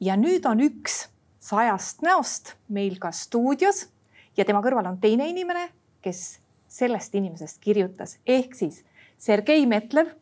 ja 0.00 0.16
nüüd 0.16 0.46
on 0.48 0.62
üks 0.64 1.06
sajast 1.40 2.04
näost 2.04 2.54
meil 2.68 2.96
ka 3.00 3.10
stuudios 3.12 3.88
ja 4.36 4.46
tema 4.48 4.62
kõrval 4.64 4.88
on 4.92 5.00
teine 5.00 5.28
inimene, 5.28 5.68
kes 6.00 6.40
sellest 6.70 7.14
inimesest 7.18 7.58
kirjutas, 7.60 8.18
ehk 8.26 8.54
siis 8.54 8.84
Sergei 9.20 9.66
Metlev, 9.68 10.14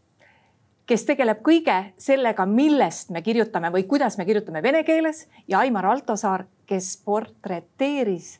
kes 0.88 1.04
tegeleb 1.04 1.40
kõige 1.44 1.76
sellega, 2.00 2.46
millest 2.48 3.12
me 3.12 3.22
kirjutame 3.24 3.70
või 3.74 3.84
kuidas 3.88 4.16
me 4.18 4.24
kirjutame 4.28 4.62
vene 4.64 4.82
keeles 4.88 5.26
ja 5.48 5.60
Aimar 5.60 5.86
Altosaar, 5.86 6.46
kes 6.68 6.94
portreteeris 7.04 8.38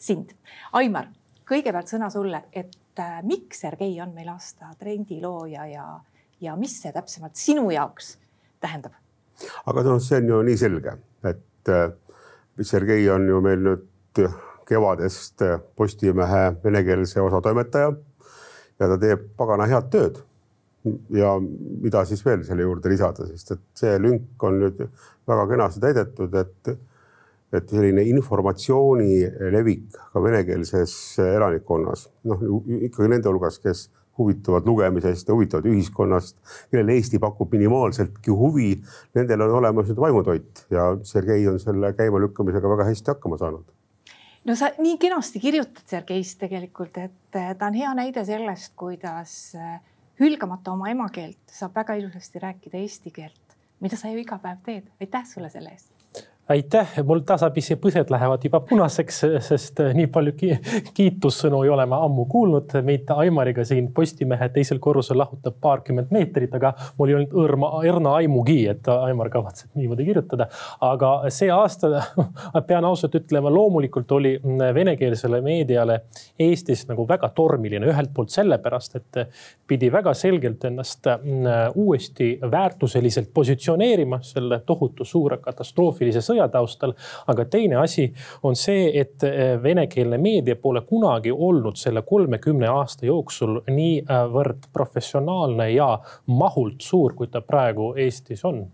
sind. 0.00 0.32
Aimar, 0.76 1.10
kõigepealt 1.48 1.92
sõna 1.92 2.08
sulle, 2.12 2.44
et 2.52 3.00
äh, 3.00 3.20
miks 3.26 3.60
Sergei 3.64 3.98
on 4.00 4.14
meil 4.16 4.30
aasta 4.32 4.72
trendilooja 4.80 5.66
ja, 5.68 5.86
ja 6.40 6.56
mis 6.56 6.78
see 6.80 6.92
täpsemalt 6.96 7.36
sinu 7.36 7.68
jaoks 7.74 8.16
tähendab? 8.60 8.96
aga 9.66 9.82
noh, 9.86 10.00
see 10.04 10.18
on 10.20 10.26
ju 10.28 10.40
nii 10.44 10.56
selge, 10.60 10.96
et 11.24 11.72
äh, 11.72 11.92
Sergei 12.60 13.08
on 13.12 13.28
ju 13.28 13.40
meil 13.44 13.60
nüüd 13.64 14.24
kevadest 14.68 15.42
Postimehe 15.76 16.42
venekeelse 16.64 17.20
osa 17.20 17.40
toimetaja. 17.40 17.92
ja 18.80 18.88
ta 18.88 18.96
teeb 19.00 19.24
pagana 19.36 19.66
head 19.68 19.88
tööd. 19.92 20.20
Ja 21.14 21.34
mida 21.40 22.04
siis 22.08 22.22
veel 22.24 22.44
selle 22.46 22.64
juurde 22.64 22.92
lisada, 22.92 23.26
sest 23.28 23.56
et 23.56 23.64
see 23.82 23.98
lünk 24.00 24.44
on 24.46 24.60
nüüd 24.62 24.80
väga 25.28 25.46
kenasti 25.50 25.82
täidetud, 25.82 26.36
et, 26.40 26.70
et 27.52 27.72
selline 27.74 28.04
informatsiooni 28.14 29.50
levik 29.52 29.98
ka 30.12 30.22
venekeelses 30.24 30.94
elanikkonnas, 31.26 32.06
noh 32.30 32.44
ikkagi 32.80 33.10
nende 33.12 33.28
hulgas, 33.28 33.60
kes 33.60 33.88
huvituvad 34.20 34.66
lugemisest 34.68 35.28
ja 35.28 35.34
huvituvad 35.34 35.68
ühiskonnast, 35.70 36.36
kellele 36.70 36.96
Eesti 36.98 37.20
pakub 37.22 37.52
minimaalseltki 37.56 38.32
huvi, 38.36 38.72
nendel 39.16 39.46
on 39.46 39.58
olemas 39.60 39.88
nüüd 39.88 40.00
vaimutoit 40.00 40.64
ja 40.74 40.90
Sergei 41.08 41.46
on 41.48 41.60
selle 41.62 41.92
käimalükkamisega 41.96 42.72
väga 42.74 42.88
hästi 42.90 43.14
hakkama 43.14 43.38
saanud. 43.40 43.68
No 44.44 44.56
sa 44.56 44.70
nii 44.80 44.96
kenasti 45.00 45.40
kirjutad 45.40 45.84
Sergeist 45.88 46.38
tegelikult, 46.40 46.96
et 46.96 47.32
ta 47.32 47.66
on 47.66 47.76
hea 47.76 47.90
näide 47.96 48.24
sellest, 48.24 48.72
kuidas 48.80 49.34
eh, 49.56 49.80
hülgamata 50.20 50.72
oma 50.72 50.90
emakeelt 50.92 51.54
saab 51.58 51.74
väga 51.80 51.96
ilusasti 52.00 52.42
rääkida 52.42 52.78
eesti 52.78 53.10
keelt, 53.10 53.56
mida 53.80 53.96
sa 53.96 54.12
ju 54.12 54.20
iga 54.20 54.38
päev 54.38 54.60
teed. 54.64 54.92
aitäh 55.00 55.24
sulle 55.26 55.50
selle 55.50 55.72
eest 55.72 55.99
aitäh, 56.50 56.88
mul 57.06 57.20
tasapisi 57.26 57.76
põsed 57.78 58.10
lähevad 58.10 58.42
juba 58.44 58.60
punaseks, 58.66 59.20
sest 59.46 59.80
nii 59.94 60.08
palju 60.10 60.32
kiitussõnu 60.96 61.62
ei 61.64 61.70
ole 61.70 61.84
ma 61.86 62.00
ammu 62.06 62.24
kuulnud. 62.30 62.74
meid 62.86 63.10
Aimariga 63.14 63.64
siin 63.64 63.90
Postimehe 63.94 64.48
teisel 64.54 64.80
korrusel 64.82 65.18
lahutab 65.20 65.60
paarkümmend 65.62 66.10
meetrit, 66.10 66.54
aga 66.58 66.72
mul 66.98 67.12
ei 67.12 67.18
olnud 67.18 67.36
õrma, 67.44 67.70
õrna 67.92 68.14
aimugi, 68.18 68.58
et 68.72 68.90
Aimar 68.90 69.30
kavatseb 69.30 69.78
niimoodi 69.78 70.08
kirjutada. 70.08 70.48
aga 70.80 71.12
see 71.30 71.50
aasta, 71.54 72.02
pean 72.68 72.84
ausalt 72.84 73.14
ütlema, 73.20 73.52
loomulikult 73.54 74.12
oli 74.18 74.34
venekeelsele 74.74 75.40
meediale 75.44 76.00
Eestis 76.38 76.86
nagu 76.88 77.06
väga 77.08 77.30
tormiline, 77.34 77.86
ühelt 77.92 78.14
poolt 78.14 78.34
sellepärast, 78.34 78.96
et 78.96 79.22
pidi 79.66 79.92
väga 79.92 80.14
selgelt 80.18 80.64
ennast 80.66 81.06
uuesti 81.74 82.32
väärtuseliselt 82.50 83.30
positsioneerima 83.34 84.18
selle 84.26 84.62
tohutu 84.66 85.04
suure 85.04 85.38
katastroofilise 85.38 86.22
sõja 86.24 86.39
sõja 86.40 86.48
taustal. 86.48 86.94
aga 87.26 87.44
teine 87.44 87.76
asi 87.76 88.12
on 88.42 88.56
see, 88.56 88.90
et 89.00 89.22
eh, 89.22 89.62
venekeelne 89.62 90.18
meedia 90.18 90.56
pole 90.56 90.82
kunagi 90.82 91.32
olnud 91.32 91.76
selle 91.76 92.02
kolmekümne 92.02 92.68
aasta 92.68 93.06
jooksul 93.06 93.60
niivõrd 93.68 94.70
professionaalne 94.72 95.70
ja 95.70 95.98
mahult 96.26 96.80
suur, 96.80 97.14
kui 97.14 97.28
ta 97.28 97.40
praegu 97.40 97.94
Eestis 97.96 98.44
on 98.44 98.66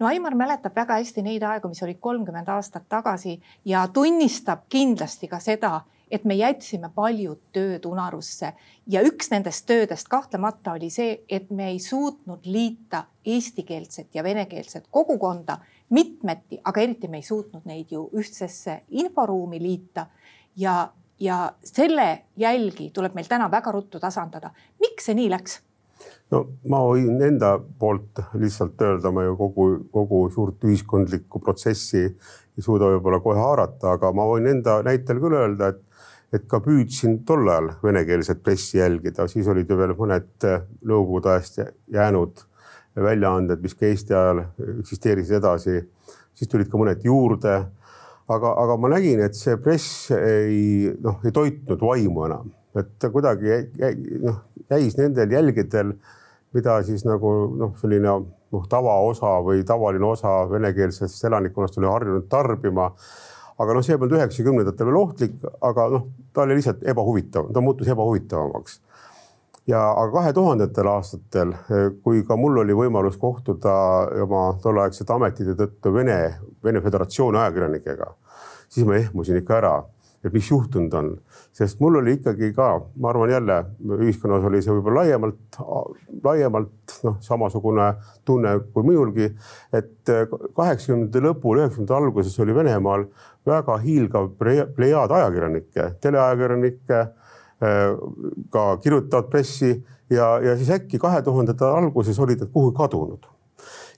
no 0.00 0.06
Aimar 0.06 0.34
mäletab 0.34 0.74
väga 0.76 0.96
hästi 0.98 1.22
neid 1.22 1.42
aegu, 1.42 1.68
mis 1.68 1.82
olid 1.82 2.00
kolmkümmend 2.00 2.48
aastat 2.48 2.88
tagasi 2.88 3.40
ja 3.64 3.86
tunnistab 3.92 4.64
kindlasti 4.68 5.28
ka 5.28 5.40
seda, 5.40 5.82
et 6.10 6.24
me 6.24 6.34
jätsime 6.34 6.90
paljud 6.94 7.38
tööd 7.52 7.84
unarusse 7.86 8.54
ja 8.90 9.02
üks 9.06 9.30
nendest 9.30 9.66
töödest 9.66 10.08
kahtlemata 10.08 10.72
oli 10.72 10.90
see, 10.90 11.20
et 11.28 11.50
me 11.50 11.68
ei 11.70 11.78
suutnud 11.78 12.46
liita 12.46 13.04
eestikeelset 13.24 14.14
ja 14.14 14.24
venekeelset 14.24 14.88
kogukonda 14.90 15.60
mitmeti, 15.90 16.60
aga 16.64 16.82
eriti 16.82 17.08
me 17.08 17.20
ei 17.20 17.26
suutnud 17.26 17.66
neid 17.68 17.90
ju 17.90 18.06
ühtsesse 18.16 18.82
inforuumi 19.02 19.60
liita 19.62 20.06
ja, 20.56 20.92
ja 21.20 21.40
selle 21.64 22.26
jälgi 22.36 22.90
tuleb 22.94 23.16
meil 23.18 23.28
täna 23.28 23.50
väga 23.50 23.72
ruttu 23.74 24.00
tasandada. 24.00 24.52
miks 24.80 25.10
see 25.10 25.18
nii 25.18 25.30
läks? 25.30 25.60
no 26.30 26.44
ma 26.70 26.80
võin 26.86 27.20
enda 27.26 27.56
poolt 27.58 28.22
lihtsalt 28.38 28.80
öelda, 28.82 29.12
ma 29.12 29.26
ju 29.26 29.36
kogu, 29.36 29.68
kogu 29.92 30.22
suurt 30.34 30.64
ühiskondlikku 30.64 31.42
protsessi 31.42 32.04
ei 32.06 32.64
suuda 32.64 32.90
võib-olla 32.94 33.20
kohe 33.24 33.38
haarata, 33.40 33.96
aga 33.96 34.12
ma 34.16 34.26
võin 34.30 34.48
enda 34.54 34.80
näitel 34.86 35.22
küll 35.22 35.38
öelda, 35.42 35.74
et 35.74 35.86
et 36.30 36.44
ka 36.46 36.60
püüdsin 36.62 37.24
tol 37.26 37.48
ajal 37.50 37.72
venekeelset 37.82 38.42
pressi 38.46 38.78
jälgida, 38.78 39.26
siis 39.26 39.48
olid 39.50 39.66
ju 39.66 39.78
veel 39.80 39.96
mõned 39.98 40.44
nõukogude 40.86 41.32
ajast 41.32 41.58
jäänud 41.90 42.44
väljaanded, 43.04 43.60
mis 43.62 43.76
ka 43.76 43.88
Eesti 43.88 44.16
ajal 44.16 44.44
eksisteerisid 44.80 45.38
edasi, 45.40 45.80
siis 46.36 46.50
tulid 46.50 46.70
ka 46.70 46.80
mõned 46.80 47.04
juurde. 47.04 47.58
aga, 48.30 48.50
aga 48.62 48.76
ma 48.78 48.88
nägin, 48.92 49.20
et 49.26 49.34
see 49.34 49.56
press 49.58 50.10
ei 50.14 50.92
noh, 51.02 51.16
ei 51.26 51.32
toitnud 51.34 51.80
vaimu 51.82 52.26
enam, 52.28 52.52
et 52.78 53.06
kuidagi 53.10 53.56
noh, 54.22 54.36
jäis 54.70 54.94
nendel 55.00 55.32
jälgedel, 55.34 55.96
mida 56.54 56.76
siis 56.86 57.02
nagu 57.08 57.32
noh, 57.58 57.72
selline 57.80 58.12
noh, 58.52 58.68
tavaosa 58.70 59.40
või 59.46 59.64
tavaline 59.66 60.06
osa 60.06 60.44
venekeelsest 60.50 61.26
elanikkonnast 61.26 61.78
oli 61.78 61.90
harjunud 61.90 62.30
tarbima. 62.30 62.90
Aga 63.60 63.74
noh, 63.76 63.84
see 63.84 63.98
polnud 64.00 64.16
üheksakümnendatel 64.16 64.88
veel 64.88 64.96
ohtlik, 65.02 65.34
aga 65.60 65.88
noh, 65.92 66.06
ta 66.32 66.46
oli 66.46 66.56
lihtsalt 66.56 66.86
ebahuvitav, 66.88 67.50
ta 67.52 67.60
muutus 67.60 67.90
ebahuvitavamaks 67.92 68.78
ja 69.68 69.82
aga 69.92 70.12
kahe 70.12 70.32
tuhandetel 70.32 70.88
aastatel, 70.90 71.54
kui 72.04 72.24
ka 72.26 72.36
mul 72.40 72.62
oli 72.64 72.76
võimalus 72.76 73.18
kohtuda 73.20 73.74
oma 74.24 74.42
tolleaegsete 74.62 75.14
ametite 75.14 75.56
tõttu 75.58 75.94
Vene, 75.94 76.18
Vene 76.64 76.82
Föderatsiooni 76.84 77.38
ajakirjanikega, 77.38 78.12
siis 78.68 78.86
ma 78.88 78.96
ehmusin 78.98 79.40
ikka 79.40 79.58
ära, 79.60 79.74
et 80.24 80.32
mis 80.32 80.50
juhtunud 80.50 80.94
on. 80.94 81.12
sest 81.52 81.80
mul 81.80 81.98
oli 81.98 82.14
ikkagi 82.18 82.52
ka, 82.56 82.68
ma 83.02 83.10
arvan 83.10 83.30
jälle 83.32 83.56
ühiskonnas 83.98 84.44
oli 84.46 84.60
see 84.62 84.72
võib-olla 84.72 85.02
laiemalt, 85.02 85.58
laiemalt 86.24 86.94
noh, 87.04 87.16
samasugune 87.24 87.88
tunne 88.24 88.52
kui 88.72 88.86
minulgi, 88.86 89.30
et 89.72 90.12
kaheksakümnendate 90.56 91.24
lõpul, 91.24 91.60
üheksakümnendate 91.60 91.96
alguses 91.98 92.38
oli 92.40 92.54
Venemaal 92.54 93.08
väga 93.48 93.76
hiilgav 93.82 94.30
plejaad 94.38 95.16
ajakirjanikke, 95.18 95.88
teleajakirjanikke, 96.04 97.00
ka 97.60 98.64
kirjutavat 98.80 99.28
pressi 99.30 99.74
ja, 100.10 100.38
ja 100.40 100.56
siis 100.56 100.70
äkki 100.74 100.98
kahe 100.98 101.22
tuhandete 101.22 101.66
alguses 101.66 102.18
olid 102.18 102.40
nad 102.40 102.52
kuhugi 102.52 102.76
kadunud. 102.76 103.28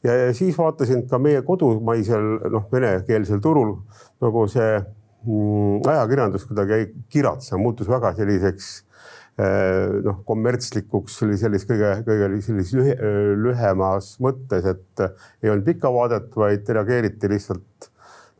Ja, 0.02 0.16
siis 0.34 0.56
vaatasin 0.58 1.04
ka 1.10 1.18
meie 1.22 1.44
kodumaisel 1.46 2.24
noh, 2.50 2.64
venekeelsel 2.72 3.38
turul 3.42 3.76
nagu 4.22 4.46
see 4.50 4.80
mm, 4.80 5.84
ajakirjandus 5.86 6.46
kuidagi 6.48 6.74
ei 6.74 6.88
kiratse, 7.12 7.54
muutus 7.60 7.90
väga 7.90 8.10
selliseks 8.16 8.72
eh, 9.38 10.00
noh, 10.02 10.18
kommertslikuks, 10.26 11.20
oli 11.26 11.38
sellist 11.38 11.70
kõige, 11.70 11.94
kõige 12.08 12.42
sellises 12.42 12.74
lühe, 12.80 12.96
lühemas 13.46 14.16
mõttes, 14.22 14.66
et 14.74 15.06
ei 15.42 15.54
olnud 15.54 15.70
pikka 15.70 15.94
vaadet, 15.94 16.34
vaid 16.34 16.66
reageeriti 16.66 17.30
lihtsalt 17.30 17.90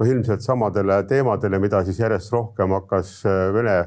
noh, 0.03 0.07
ilmselt 0.09 0.43
samadele 0.43 0.99
teemadele, 1.07 1.63
mida 1.63 1.85
siis 1.87 2.03
järjest 2.03 2.35
rohkem 2.35 2.75
hakkas 2.81 3.21
eh, 3.23 3.45
Vene, 3.55 3.79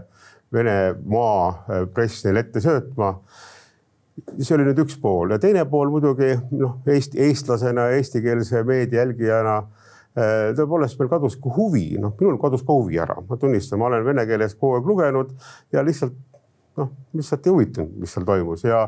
Venemaa 0.55 1.39
eh, 1.51 1.85
press 1.93 2.25
neile 2.25 2.45
ette 2.45 2.63
söötma. 2.63 3.15
See 4.39 4.55
oli 4.55 4.67
nüüd 4.69 4.79
üks 4.85 4.95
pool. 5.01 5.33
Ja 5.35 5.39
teine 5.43 5.65
pool 5.69 5.91
muidugi 5.91 6.31
noh, 6.55 6.77
Eesti, 6.88 7.19
eestlasena, 7.27 7.89
eestikeelse 7.97 8.63
meedia 8.67 9.03
jälgijana 9.03 9.57
eh, 10.15 10.53
tõepoolest 10.55 11.01
meil 11.01 11.12
kadus 11.12 11.35
ka 11.41 11.51
huvi, 11.57 11.89
noh, 12.01 12.15
minul 12.21 12.39
kadus 12.41 12.63
ka 12.63 12.77
huvi 12.77 13.01
ära, 13.03 13.17
ma 13.27 13.39
tunnistan, 13.41 13.81
ma 13.81 13.89
olen 13.89 14.07
vene 14.07 14.24
keeles 14.29 14.55
kogu 14.55 14.79
aeg 14.79 14.88
lugenud 14.93 15.35
ja 15.75 15.83
lihtsalt 15.83 16.15
noh, 16.79 16.91
lihtsalt 17.15 17.47
ei 17.47 17.53
huvitanud, 17.53 18.00
mis 18.00 18.15
seal 18.15 18.25
toimus. 18.27 18.65
Ja 18.67 18.88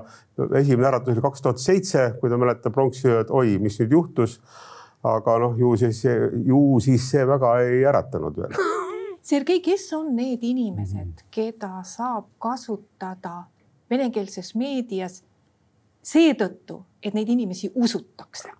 esimene 0.59 0.89
äratus 0.91 1.15
oli 1.15 1.24
kaks 1.24 1.43
tuhat 1.43 1.62
seitse, 1.63 2.09
kui 2.21 2.31
te 2.31 2.39
mäletate 2.39 2.71
pronksiöö, 2.75 3.21
et 3.24 3.31
oi, 3.31 3.57
mis 3.63 3.79
nüüd 3.81 3.95
juhtus. 4.00 4.39
aga 5.07 5.38
noh, 5.39 5.53
ju 5.55 5.75
siis, 5.77 6.01
ju 6.43 6.79
siis 6.83 7.05
see 7.12 7.21
väga 7.27 7.53
ei 7.63 7.86
äratanud 7.88 8.41
veel. 8.41 8.57
Sergei, 9.27 9.60
kes 9.60 9.93
on 9.93 10.13
need 10.15 10.39
inimesed, 10.48 11.25
keda 11.36 11.81
saab 11.84 12.29
kasutada 12.39 13.41
venekeelses 13.91 14.53
meedias 14.55 15.17
seetõttu, 16.00 16.77
et 17.03 17.17
neid 17.17 17.27
inimesi 17.36 17.67
usutakse. 17.75 18.53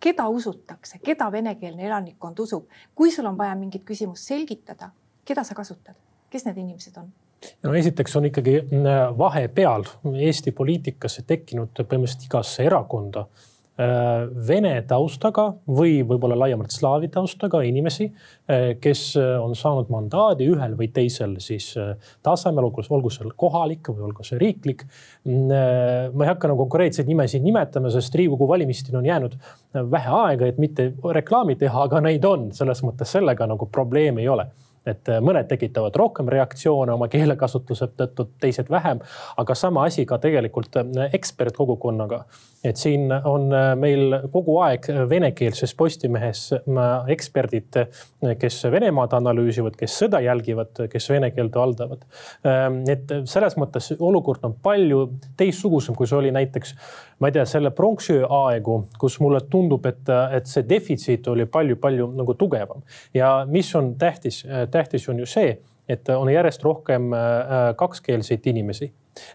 keda 0.00 0.28
usutakse, 0.28 0.98
keda 1.04 1.26
venekeelne 1.32 1.84
elanikkond 1.86 2.38
usub, 2.38 2.64
kui 2.94 3.10
sul 3.12 3.26
on 3.26 3.36
vaja 3.36 3.54
mingit 3.58 3.84
küsimust 3.84 4.28
selgitada, 4.28 4.88
keda 5.24 5.44
sa 5.44 5.54
kasutad, 5.54 5.96
kes 6.30 6.48
need 6.48 6.62
inimesed 6.64 6.96
on? 6.96 7.12
no 7.62 7.74
esiteks 7.74 8.16
on 8.16 8.30
ikkagi 8.30 8.56
vahepeal 9.18 9.84
Eesti 10.14 10.52
poliitikasse 10.52 11.26
tekkinud 11.28 11.76
põhimõtteliselt 11.76 12.24
igasse 12.30 12.64
erakonda 12.64 13.26
vene 13.76 14.72
taustaga 14.88 15.50
või 15.68 15.98
võib-olla 16.08 16.38
laiemalt 16.40 16.72
slaavi 16.72 17.10
taustaga 17.12 17.60
inimesi, 17.66 18.06
äh, 18.48 18.70
kes 18.80 19.02
äh, 19.20 19.34
on 19.42 19.52
saanud 19.58 19.90
mandaadi 19.92 20.48
ühel 20.48 20.76
või 20.78 20.88
teisel 20.94 21.36
siis 21.44 21.74
tasemel, 22.24 22.70
olgu, 22.70 22.84
olgu 22.88 23.12
see 23.12 23.28
kohalik 23.36 23.90
või 23.92 24.08
olgu 24.08 24.24
see 24.24 24.40
riiklik. 24.40 24.86
Mm, 25.28 26.12
ma 26.16 26.24
ei 26.24 26.32
hakka 26.32 26.48
nagu 26.48 26.64
konkreetseid 26.64 27.08
nimesid 27.10 27.44
nimetama, 27.44 27.92
sest 27.92 28.14
Riigikogu 28.16 28.48
valimisteni 28.48 28.96
on 29.00 29.08
jäänud 29.08 29.36
vähe 29.92 30.14
aega, 30.22 30.48
et 30.48 30.60
mitte 30.62 30.92
reklaami 31.20 31.58
teha, 31.60 31.88
aga 31.88 32.00
neid 32.04 32.24
on, 32.24 32.50
selles 32.56 32.80
mõttes 32.86 33.12
sellega 33.12 33.48
nagu 33.50 33.68
probleemi 33.72 34.24
ei 34.24 34.32
ole 34.32 34.48
et 34.86 35.12
mõned 35.20 35.48
tekitavad 35.48 35.96
rohkem 35.96 36.28
reaktsioone 36.32 36.92
oma 36.92 37.08
keelekasutuse 37.12 37.90
tõttu, 37.96 38.28
teised 38.40 38.70
vähem, 38.70 39.00
aga 39.36 39.54
sama 39.54 39.86
asi 39.86 40.06
ka 40.06 40.18
tegelikult 40.22 40.78
ekspertkogukonnaga 41.12 42.24
et 42.68 42.76
siin 42.76 43.10
on 43.24 43.50
äh, 43.54 43.70
meil 43.78 44.14
kogu 44.32 44.58
aeg 44.64 44.86
venekeelses 45.10 45.74
Postimehes 45.78 46.42
äh, 46.56 47.10
eksperdid, 47.12 47.78
äh, 47.80 48.34
kes 48.40 48.62
Venemaad 48.72 49.14
analüüsivad, 49.18 49.76
kes 49.78 49.98
sõda 50.02 50.20
jälgivad, 50.24 50.86
kes 50.92 51.10
vene 51.12 51.30
keelt 51.34 51.56
valdavad. 51.56 52.04
Ähm, 52.46 52.82
et 52.90 53.12
selles 53.30 53.56
mõttes 53.60 53.92
olukord 53.98 54.44
on 54.46 54.56
palju 54.62 55.02
teistsugusem, 55.38 55.96
kui 55.98 56.08
see 56.08 56.18
oli 56.18 56.32
näiteks, 56.34 56.74
ma 57.20 57.30
ei 57.30 57.36
tea, 57.36 57.46
selle 57.48 57.72
pronksiöö 57.76 58.26
aegu, 58.42 58.80
kus 59.00 59.18
mulle 59.22 59.42
tundub, 59.50 59.86
et, 59.88 60.02
et 60.36 60.50
see 60.50 60.66
defitsiit 60.68 61.28
oli 61.32 61.46
palju-palju 61.50 62.10
nagu 62.16 62.34
tugevam. 62.38 62.82
ja 63.14 63.30
mis 63.48 63.74
on 63.78 63.94
tähtis, 63.98 64.42
tähtis 64.76 65.08
on 65.08 65.24
ju 65.24 65.26
see, 65.26 65.56
et 65.88 66.08
on 66.12 66.28
järjest 66.32 66.64
rohkem 66.66 67.10
kakskeelseid 67.78 68.46
inimesi 68.52 68.90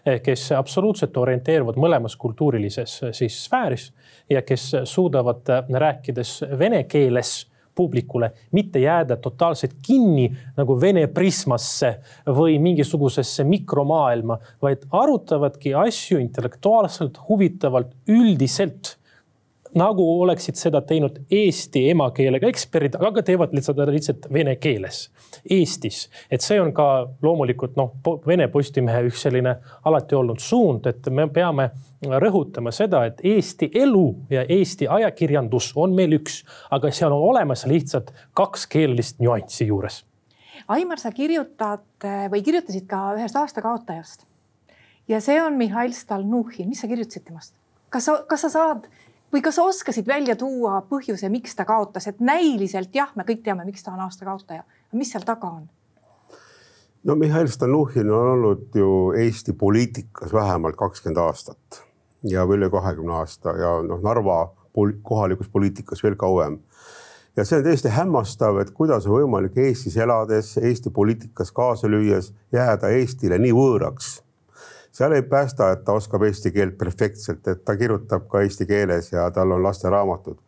Eh, 0.06 0.20
kes 0.22 0.52
absoluutselt 0.54 1.16
orienteeruvad 1.18 1.78
mõlemas 1.80 2.14
kultuurilises 2.20 2.98
eh, 3.02 3.14
siis 3.16 3.38
sfääris 3.46 3.88
ja 4.30 4.42
kes 4.46 4.68
suudavad 4.88 5.48
rääkides 5.68 6.42
vene 6.58 6.84
keeles 6.90 7.32
publikule, 7.74 8.28
mitte 8.52 8.82
jääda 8.82 9.16
totaalselt 9.16 9.78
kinni 9.82 10.26
nagu 10.58 10.76
Vene 10.80 11.06
prismasse 11.08 11.94
või 12.26 12.58
mingisugusesse 12.60 13.46
mikromaailma, 13.48 14.36
vaid 14.62 14.84
arutavadki 14.92 15.72
asju 15.80 16.20
intellektuaalselt, 16.20 17.16
huvitavalt, 17.30 17.94
üldiselt 18.12 18.98
nagu 19.74 20.04
oleksid 20.22 20.58
seda 20.58 20.82
teinud 20.84 21.18
eesti 21.32 21.86
emakeelega 21.90 22.48
eksperdid, 22.50 22.98
aga 23.00 23.22
teevad 23.24 23.54
lihtsalt, 23.56 23.80
lihtsalt 23.92 24.28
vene 24.32 24.56
keeles 24.56 25.06
Eestis. 25.50 26.08
et 26.30 26.40
see 26.40 26.60
on 26.60 26.72
ka 26.76 27.08
loomulikult 27.22 27.76
noh, 27.76 27.94
Vene 28.26 28.48
Postimehe 28.48 29.02
üks 29.08 29.24
selline 29.26 29.56
alati 29.84 30.14
olnud 30.14 30.40
suund, 30.40 30.86
et 30.86 31.08
me 31.10 31.26
peame 31.32 31.70
rõhutama 32.02 32.72
seda, 32.74 33.04
et 33.06 33.20
Eesti 33.24 33.70
elu 33.74 34.06
ja 34.30 34.44
Eesti 34.48 34.88
ajakirjandus 34.88 35.72
on 35.76 35.94
meil 35.94 36.18
üks, 36.18 36.42
aga 36.70 36.90
seal 36.90 37.12
on 37.12 37.28
olemas 37.30 37.66
lihtsalt 37.66 38.12
kaks 38.34 38.66
keelelist 38.66 39.22
nüanssi 39.22 39.66
juures. 39.66 40.02
Aimar, 40.68 41.00
sa 41.00 41.10
kirjutad 41.12 42.04
või 42.30 42.42
kirjutasid 42.44 42.86
ka 42.90 43.12
ühest 43.16 43.36
aastakaotajast 43.36 44.26
ja 45.08 45.20
see 45.20 45.40
on 45.42 45.56
Mihhail 45.58 45.92
Stalnuhhin, 45.96 46.68
mis 46.68 46.82
sa 46.84 46.90
kirjutasid 46.90 47.24
temast? 47.26 47.54
kas 47.92 48.06
sa, 48.08 48.20
kas 48.28 48.46
sa 48.46 48.50
saad 48.52 48.86
või 49.32 49.42
kas 49.42 49.56
sa 49.56 49.66
oskasid 49.68 50.06
välja 50.06 50.36
tuua 50.36 50.80
põhjuse, 50.88 51.28
miks 51.32 51.56
ta 51.56 51.64
kaotas, 51.64 52.06
et 52.06 52.20
näiliselt 52.20 52.94
jah, 52.94 53.12
me 53.16 53.24
kõik 53.28 53.44
teame, 53.44 53.64
miks 53.64 53.84
ta 53.84 53.94
on 53.94 54.02
aasta 54.04 54.28
kaotaja, 54.28 54.64
mis 54.92 55.12
seal 55.12 55.24
taga 55.28 55.50
on? 55.60 55.68
no 57.04 57.16
Mihhail 57.18 57.48
Stalnuhhin 57.48 58.10
on 58.10 58.28
olnud 58.34 58.74
ju 58.74 59.12
Eesti 59.18 59.52
poliitikas 59.52 60.32
vähemalt 60.32 60.76
kakskümmend 60.76 61.18
aastat 61.18 61.82
ja 62.22 62.44
üle 62.44 62.70
kahekümne 62.70 63.12
aasta 63.12 63.56
ja 63.58 63.72
noh, 63.82 64.02
Narva 64.02 64.52
kohalikus 65.02 65.48
poliitikas 65.48 66.02
veel 66.02 66.16
kauem. 66.16 66.58
ja 67.36 67.44
see 67.44 67.58
on 67.58 67.64
täiesti 67.64 67.88
hämmastav, 67.88 68.60
et 68.60 68.70
kuidas 68.70 69.06
on 69.06 69.16
võimalik 69.16 69.56
Eestis 69.58 69.96
elades, 69.96 70.56
Eesti 70.58 70.90
poliitikas 70.90 71.52
kaasa 71.52 71.88
lüües 71.88 72.32
jääda 72.52 72.88
Eestile 72.88 73.38
nii 73.38 73.52
võõraks 73.52 74.21
seal 74.92 75.16
ei 75.16 75.22
päästa, 75.22 75.70
et 75.72 75.84
ta 75.84 75.96
oskab 75.96 76.26
eesti 76.28 76.52
keelt 76.52 76.76
perfektselt, 76.78 77.46
et 77.48 77.64
ta 77.64 77.76
kirjutab 77.76 78.28
ka 78.30 78.42
eesti 78.44 78.66
keeles 78.68 79.12
ja 79.12 79.30
tal 79.30 79.56
on 79.56 79.62
lasteraamatud. 79.62 80.38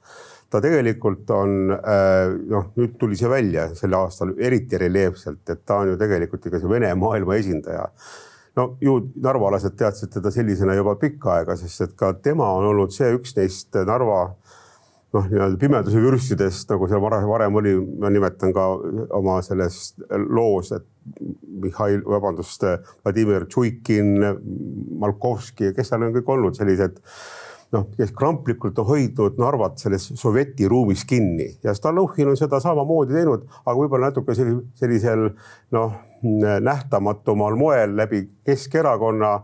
ta 0.50 0.60
tegelikult 0.60 1.30
on 1.34 1.72
äh, 1.74 2.34
noh, 2.50 2.68
nüüd 2.76 2.98
tuli 2.98 3.16
see 3.18 3.30
välja 3.30 3.70
sel 3.74 3.96
aastal 3.98 4.36
eriti 4.38 4.78
reljeefselt, 4.78 5.42
et 5.50 5.64
ta 5.66 5.80
on 5.82 5.94
ju 5.94 5.96
tegelikult 5.98 6.46
ikka 6.46 6.60
see 6.62 6.70
Vene 6.70 6.94
maailma 6.94 7.40
esindaja 7.40 7.88
no 8.56 8.76
ju 8.80 8.98
narvalased 9.22 9.74
teadsid 9.78 10.12
teda 10.14 10.30
sellisena 10.30 10.76
juba 10.78 10.94
pikka 11.00 11.32
aega, 11.38 11.56
sest 11.58 11.88
et 11.88 11.96
ka 11.98 12.12
tema 12.22 12.46
on 12.58 12.68
olnud 12.70 12.94
see 12.94 13.10
üks 13.16 13.34
neist 13.38 13.74
Narva 13.86 14.20
noh, 15.14 15.28
nii-öelda 15.30 15.58
pimeduse 15.58 16.00
vürstidest, 16.02 16.68
nagu 16.70 16.88
seal 16.90 17.02
varem, 17.02 17.26
varem 17.30 17.58
oli, 17.60 17.74
ma 18.02 18.10
nimetan 18.10 18.54
ka 18.54 18.66
oma 19.14 19.38
selles 19.46 19.94
loos, 20.10 20.72
et 20.74 20.86
Mihhail, 21.64 22.02
vabandust, 22.08 22.64
Vladimir 23.04 23.46
Tšuikin, 23.46 24.14
Malkovski, 25.00 25.72
kes 25.76 25.90
seal 25.90 26.06
on 26.06 26.14
kõik 26.16 26.30
olnud 26.36 26.56
sellised 26.56 27.00
noh, 27.74 27.86
kes 27.96 28.12
kramplikult 28.16 28.78
on 28.80 28.88
hoidnud 28.88 29.38
Narvat 29.40 29.78
selles 29.82 30.06
sovjeti 30.18 30.68
ruumis 30.70 31.04
kinni. 31.08 31.48
Ja 31.64 31.74
Stalnuhhin 31.74 32.30
on 32.30 32.38
seda 32.38 32.60
samamoodi 32.62 33.16
teinud, 33.16 33.46
aga 33.64 33.76
võib-olla 33.78 34.10
natuke 34.10 34.36
sellisel 34.36 35.30
noh, 35.74 35.96
nähtamatumal 36.64 37.56
moel 37.60 37.96
läbi 37.98 38.22
Keskerakonna, 38.46 39.34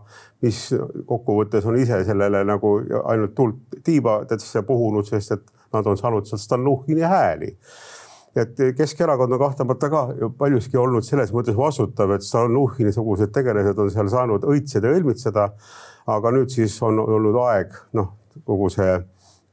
mis 0.41 0.63
kokkuvõttes 1.05 1.67
on 1.69 1.77
ise 1.77 2.01
sellele 2.07 2.43
nagu 2.47 2.77
ainult 3.03 3.35
tuld 3.37 3.81
tiiba 3.85 4.21
täitsa 4.29 4.63
puhunud, 4.65 5.05
sest 5.05 5.37
et 5.37 5.43
nad 5.73 5.87
on 5.87 5.99
saanud 5.99 6.27
sealt 6.27 6.41
Stalnuhhini 6.41 7.05
hääli 7.07 7.55
et 8.35 8.59
Keskerakond 8.77 9.33
on 9.33 9.39
kahtlemata 9.39 9.89
ka 9.91 10.01
paljuski 10.37 10.77
olnud 10.79 11.03
selles 11.03 11.33
mõttes 11.35 11.57
vastutav, 11.57 12.13
et 12.15 12.23
Stalnuhhini-sugused 12.23 13.33
tegelased 13.35 13.79
on 13.79 13.91
seal 13.91 14.11
saanud 14.11 14.45
õitseda 14.47 14.87
ja 14.87 14.99
õilmitseda. 14.99 15.49
aga 16.07 16.31
nüüd 16.31 16.49
siis 16.49 16.81
on 16.81 16.99
olnud 16.99 17.35
aeg 17.43 17.75
noh, 17.93 18.13
kogu 18.45 18.69
see 18.73 18.95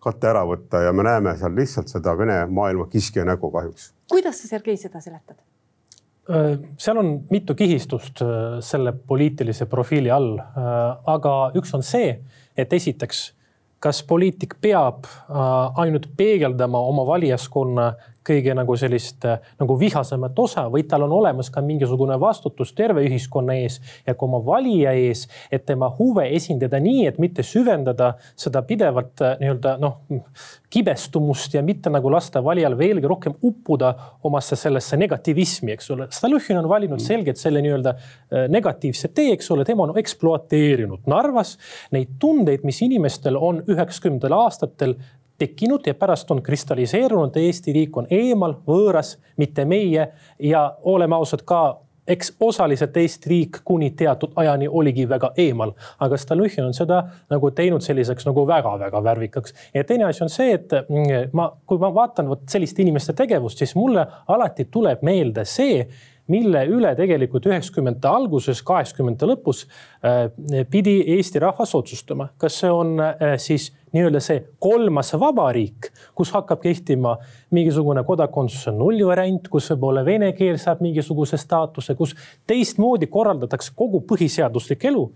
kate 0.01 0.31
ära 0.31 0.45
võtta 0.47 0.81
ja 0.87 0.93
me 0.93 1.05
näeme 1.05 1.37
seal 1.37 1.55
lihtsalt 1.55 1.91
seda 1.93 2.14
Vene 2.19 2.47
maailma 2.47 2.87
kiskja 2.87 3.25
nägu 3.25 3.51
kahjuks. 3.51 3.93
kuidas 4.11 4.41
sa, 4.41 4.49
Sergei, 4.49 4.77
seda 4.77 5.01
seletad? 5.01 5.37
seal 6.79 7.01
on 7.01 7.14
mitu 7.31 7.55
kihistust 7.57 8.21
selle 8.61 8.93
poliitilise 8.93 9.67
profiili 9.67 10.11
all, 10.12 10.37
aga 11.09 11.35
üks 11.57 11.73
on 11.77 11.85
see, 11.87 12.11
et 12.57 12.73
esiteks, 12.73 13.23
kas 13.81 14.03
poliitik 14.05 14.59
peab 14.61 15.09
ainult 15.81 16.11
peegeldama 16.17 16.83
oma 16.91 17.07
valijaskonna 17.09 17.93
kõige 18.29 18.55
nagu 18.57 18.77
sellist 18.79 19.25
äh, 19.29 19.41
nagu 19.61 19.79
vihasemat 19.81 20.38
osa, 20.38 20.67
vaid 20.73 20.88
tal 20.91 21.07
on 21.07 21.14
olemas 21.19 21.51
ka 21.55 21.62
mingisugune 21.64 22.19
vastutus 22.21 22.75
terve 22.77 23.05
ühiskonna 23.09 23.57
ees 23.59 23.81
ja 24.07 24.14
ka 24.14 24.27
oma 24.27 24.41
valija 24.45 24.93
ees, 24.99 25.27
et 25.53 25.67
tema 25.69 25.91
huve 25.99 26.29
esindada 26.37 26.81
nii, 26.83 27.07
et 27.11 27.19
mitte 27.23 27.45
süvendada 27.47 28.14
seda 28.38 28.62
pidevat 28.69 29.25
äh, 29.25 29.37
nii-öelda 29.43 29.77
noh, 29.83 30.01
kibestumust 30.71 31.55
ja 31.57 31.62
mitte 31.64 31.91
nagu 31.93 32.11
lasta 32.12 32.43
valijal 32.45 32.77
veelgi 32.79 33.09
rohkem 33.09 33.37
uppuda 33.43 33.95
omasse 34.29 34.57
sellesse 34.59 34.99
negatiivismi, 35.01 35.73
eks 35.77 35.91
ole. 35.95 36.09
Stalnuhhin 36.12 36.61
on 36.61 36.69
valinud 36.69 37.03
selgelt 37.03 37.41
selle 37.41 37.62
nii-öelda 37.64 37.95
äh, 37.97 38.49
negatiivse 38.53 39.12
tee, 39.14 39.33
eks 39.37 39.51
ole, 39.55 39.64
tema 39.69 39.87
on 39.87 39.97
ekspluateerinud 39.99 41.09
Narvas 41.09 41.57
neid 41.95 42.19
tundeid, 42.21 42.64
mis 42.69 42.83
inimestel 42.85 43.38
on 43.41 43.62
üheksakümnendatel 43.67 44.37
aastatel 44.37 44.97
tekkinud 45.38 45.87
ja 45.87 45.94
pärast 45.94 46.31
on 46.31 46.42
kristalliseerunud, 46.42 47.37
Eesti 47.37 47.72
riik 47.72 47.96
on 47.96 48.09
eemal, 48.11 48.57
võõras, 48.66 49.16
mitte 49.37 49.64
meie. 49.64 50.09
Ja 50.38 50.64
oleme 50.83 51.16
ausad 51.16 51.44
ka 51.46 51.61
eks 52.09 52.33
osaliselt 52.40 52.96
Eesti 52.96 53.31
riik 53.31 53.61
kuni 53.64 53.90
teatud 53.90 54.33
ajani 54.37 54.68
oligi 54.68 55.09
väga 55.09 55.31
eemal, 55.37 55.72
aga 56.01 56.16
Stalnuhhin 56.16 56.64
on 56.64 56.74
seda 56.74 57.03
nagu 57.31 57.51
teinud 57.51 57.85
selliseks 57.85 58.27
nagu 58.27 58.46
väga-väga 58.48 59.03
värvikaks. 59.05 59.55
ja 59.74 59.85
teine 59.85 60.05
asi 60.05 60.24
on 60.24 60.33
see, 60.33 60.53
et 60.55 60.72
mm, 60.81 61.31
ma, 61.33 61.51
kui 61.66 61.79
ma 61.79 61.92
vaatan 61.94 62.29
vot 62.29 62.46
selliste 62.48 62.83
inimeste 62.83 63.12
tegevust, 63.12 63.59
siis 63.59 63.74
mulle 63.77 64.07
alati 64.29 64.68
tuleb 64.70 65.03
meelde 65.03 65.44
see, 65.44 65.85
mille 66.29 66.64
üle 66.69 66.93
tegelikult 66.97 67.47
üheksakümnendate 67.49 68.09
alguses, 68.11 68.62
kaheksakümnendate 68.67 69.29
lõpus 69.31 69.64
äh, 70.05 70.29
pidi 70.71 70.99
Eesti 71.17 71.43
rahvas 71.43 71.75
otsustama, 71.79 72.31
kas 72.41 72.61
see 72.62 72.73
on 72.73 72.97
äh, 73.03 73.37
siis 73.41 73.71
nii-öelda 73.97 74.21
see 74.21 74.43
kolmas 74.61 75.14
vabariik, 75.21 75.91
kus 76.17 76.33
hakkab 76.37 76.61
kehtima 76.64 77.17
mingisugune 77.57 78.05
kodakondsuse 78.07 78.75
nullvariant, 78.77 79.49
kus 79.49 79.71
võib-olla 79.73 80.05
vene 80.07 80.35
keel 80.37 80.61
saab 80.61 80.83
mingisuguse 80.85 81.41
staatuse, 81.41 81.97
kus 81.97 82.14
teistmoodi 82.49 83.09
korraldatakse 83.12 83.73
kogu 83.77 84.05
põhiseaduslik 84.09 84.85
elu 84.93 85.09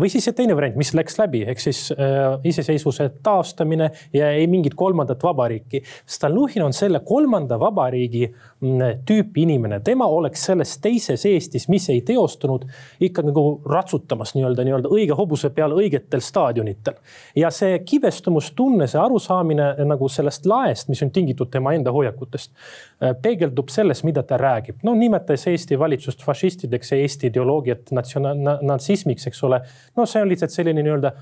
või 0.00 0.10
siis 0.10 0.26
see 0.26 0.34
teine 0.34 0.56
variant, 0.56 0.76
mis 0.78 0.90
läks 0.96 1.18
läbi, 1.20 1.44
ehk 1.46 1.60
siis 1.62 1.86
äh, 1.94 2.34
iseseisvuse 2.50 3.06
taastamine 3.22 3.90
ja 4.12 4.30
ei 4.34 4.46
mingit 4.50 4.74
kolmandat 4.74 5.22
vabariiki. 5.22 5.82
Stalnuhhin 6.06 6.64
on 6.66 6.74
selle 6.74 7.00
kolmanda 7.06 7.58
vabariigi 7.60 8.24
mm, 8.26 9.04
tüüpi 9.06 9.44
inimene, 9.44 9.78
tema 9.86 10.08
oleks 10.10 10.46
selles 10.50 10.76
teises 10.82 11.26
Eestis, 11.30 11.68
mis 11.70 11.86
ei 11.94 12.02
teostunud, 12.06 12.66
ikka 13.06 13.22
nagu 13.26 13.44
ratsutamas 13.70 14.34
nii-öelda, 14.34 14.66
nii-öelda 14.66 14.90
õige 14.94 15.14
hobuse 15.18 15.52
peal 15.54 15.76
õigetel 15.76 16.22
staadionitel. 16.24 16.98
ja 17.36 17.50
see 17.54 17.78
kibestumustunne, 17.86 18.88
see 18.90 19.00
arusaamine 19.00 19.70
nagu 19.86 20.08
sellest 20.10 20.46
laest, 20.50 20.90
mis 20.90 21.02
on 21.06 21.14
tingitud 21.14 21.52
tema 21.54 21.74
enda 21.78 21.94
hoiakutest, 21.94 22.50
äh, 22.98 23.14
peegeldub 23.22 23.70
selles, 23.70 24.02
mida 24.04 24.26
ta 24.26 24.40
räägib. 24.42 24.82
no 24.82 24.94
nimetades 24.98 25.46
Eesti 25.46 25.78
valitsust 25.78 26.22
fašistideks 26.26 26.92
ja 26.92 26.98
Eesti 26.98 27.30
ideoloogiat 27.30 27.94
natsionaal-, 27.94 28.58
natsismiks, 28.66 29.30
eks 29.30 29.42
ole 29.46 29.62
no 29.96 30.06
see 30.06 30.22
on 30.22 30.28
lihtsalt 30.28 30.50
selline 30.50 30.82
nii-öelda 30.82 31.12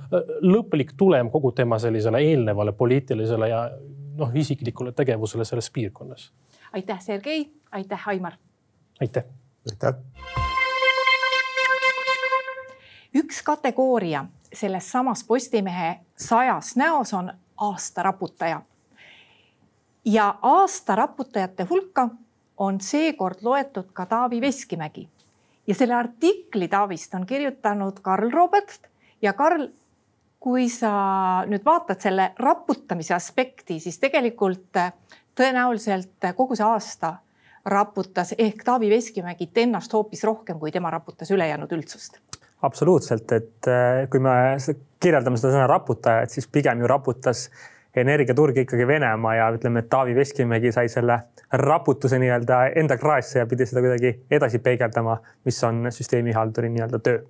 lõplik 0.43 0.95
tulem 0.97 1.31
kogu 1.31 1.53
tema 1.53 1.79
sellisele 1.79 2.19
eelnevale 2.19 2.73
poliitilisele 2.73 3.49
ja 3.49 3.63
noh, 4.17 4.31
isiklikule 4.35 4.93
tegevusele 4.93 5.45
selles 5.45 5.71
piirkonnas. 5.71 6.33
aitäh, 6.73 7.01
Sergei, 7.01 7.53
aitäh, 7.71 8.09
Aimar. 8.09 8.33
aitäh. 9.01 9.25
aitäh. 9.71 9.95
üks 13.15 13.43
kategooria 13.43 14.25
selles 14.53 14.93
samas 14.93 15.25
Postimehe 15.25 15.97
sajas 16.17 16.77
näos 16.77 17.15
on 17.15 17.33
aastaraputaja. 17.57 18.63
ja 20.05 20.35
aastaraputajate 20.43 21.67
hulka 21.71 22.09
on 22.57 22.81
seekord 22.81 23.39
loetud 23.43 23.93
ka 23.93 24.07
Taavi 24.07 24.41
Veskimägi 24.41 25.09
ja 25.67 25.75
selle 25.75 25.95
artikli 25.95 26.69
Taavist 26.69 27.15
on 27.15 27.27
kirjutanud 27.27 28.01
Karl 28.03 28.31
Robert 28.31 28.89
ja 29.23 29.33
Karl, 29.33 29.69
kui 30.43 30.69
sa 30.69 30.93
nüüd 31.47 31.65
vaatad 31.65 32.01
selle 32.03 32.33
raputamise 32.39 33.15
aspekti, 33.15 33.79
siis 33.81 34.01
tegelikult 34.03 34.77
äh, 34.77 34.93
tõenäoliselt 35.39 36.33
kogu 36.37 36.59
see 36.59 36.67
aasta 36.67 37.15
raputas 37.71 38.35
ehk 38.39 38.65
Taavi 38.67 38.91
Veskimägi 38.91 39.51
ennast 39.63 39.93
hoopis 39.95 40.25
rohkem, 40.27 40.59
kui 40.59 40.73
tema 40.75 40.91
raputas 40.91 41.31
ülejäänud 41.31 41.73
üldsust. 41.73 42.19
absoluutselt, 42.63 43.33
et 43.33 43.69
äh, 43.69 44.09
kui 44.11 44.21
me 44.21 44.57
kirjeldame 45.03 45.39
seda 45.39 45.55
sõna 45.55 45.69
raputajat, 45.71 46.31
siis 46.31 46.47
pigem 46.47 46.83
ju 46.83 46.91
raputas 46.91 47.49
energiaturg 47.97 48.57
ikkagi 48.65 48.87
Venemaa 48.87 49.35
ja 49.35 49.51
ütleme, 49.55 49.83
et 49.83 49.91
Taavi 49.93 50.15
Veskimägi 50.17 50.73
sai 50.73 50.89
selle 50.89 51.19
raputuse 51.53 52.19
nii-öelda 52.19 52.65
enda 52.81 52.97
kraesse 52.97 53.39
ja 53.39 53.47
pidi 53.47 53.67
seda 53.69 53.85
kuidagi 53.85 54.15
edasi 54.31 54.59
peegeldama, 54.59 55.19
mis 55.45 55.65
on 55.65 55.87
süsteemihalduri 55.91 56.73
nii-öelda 56.73 57.03
töö 57.05 57.23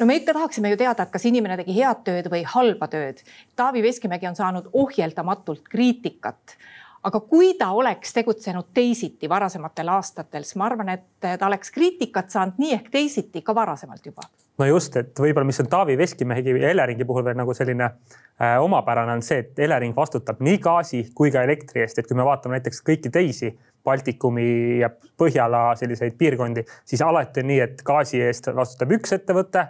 no 0.00 0.06
me 0.06 0.16
ikka 0.16 0.32
tahaksime 0.32 0.70
ju 0.70 0.76
teada, 0.80 1.02
et 1.02 1.14
kas 1.14 1.26
inimene 1.28 1.56
tegi 1.60 1.74
head 1.76 2.04
tööd 2.06 2.30
või 2.32 2.44
halba 2.46 2.88
tööd. 2.90 3.20
Taavi 3.56 3.82
Veskimägi 3.82 4.28
on 4.30 4.38
saanud 4.38 4.70
ohjeldamatult 4.72 5.68
kriitikat 5.68 6.56
aga 7.04 7.20
kui 7.20 7.54
ta 7.58 7.70
oleks 7.76 8.12
tegutsenud 8.12 8.72
teisiti 8.74 9.28
varasematel 9.28 9.88
aastatel, 9.88 10.44
siis 10.44 10.58
ma 10.60 10.68
arvan, 10.68 10.92
et 10.96 11.06
ta 11.20 11.46
oleks 11.46 11.72
kriitikat 11.72 12.30
saanud 12.32 12.60
nii 12.60 12.76
ehk 12.76 12.90
teisiti 12.92 13.42
ka 13.42 13.54
varasemalt 13.56 14.06
juba. 14.06 14.26
No 14.60 14.68
just, 14.68 14.96
et 15.00 15.16
võib-olla, 15.16 15.48
mis 15.48 15.60
on 15.62 15.68
Taavi 15.72 15.96
Veskimägi 15.98 16.54
ja 16.60 16.70
Eleringi 16.74 17.06
puhul 17.08 17.24
veel 17.24 17.38
nagu 17.38 17.54
selline 17.56 17.86
äh, 17.86 18.58
omapärane 18.62 19.16
on 19.16 19.24
see, 19.24 19.40
et 19.44 19.58
Elering 19.66 19.96
vastutab 19.96 20.42
nii 20.44 20.60
gaasi 20.62 21.02
kui 21.16 21.32
ka 21.32 21.44
elektri 21.46 21.84
eest, 21.84 21.98
et 21.98 22.08
kui 22.08 22.18
me 22.18 22.26
vaatame 22.28 22.58
näiteks 22.58 22.84
kõiki 22.86 23.12
teisi 23.14 23.54
Baltikumi 23.84 24.80
ja 24.82 24.90
Põhjala 24.92 25.70
selliseid 25.80 26.16
piirkondi, 26.20 26.66
siis 26.84 27.00
alati 27.04 27.40
on 27.40 27.48
nii, 27.52 27.60
et 27.64 27.84
gaasi 27.86 28.20
eest 28.26 28.50
vastutab 28.56 28.98
üks 28.98 29.16
ettevõte 29.16 29.64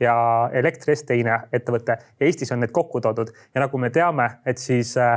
ja 0.00 0.14
elektri 0.52 0.94
eest 0.94 1.06
teine 1.08 1.36
ettevõte. 1.52 1.96
Eestis 2.20 2.52
on 2.52 2.62
need 2.64 2.72
kokku 2.74 3.00
toodud 3.04 3.32
ja 3.54 3.64
nagu 3.64 3.78
me 3.78 3.90
teame, 3.94 4.28
et 4.46 4.58
siis 4.58 4.94
äh, 4.98 5.14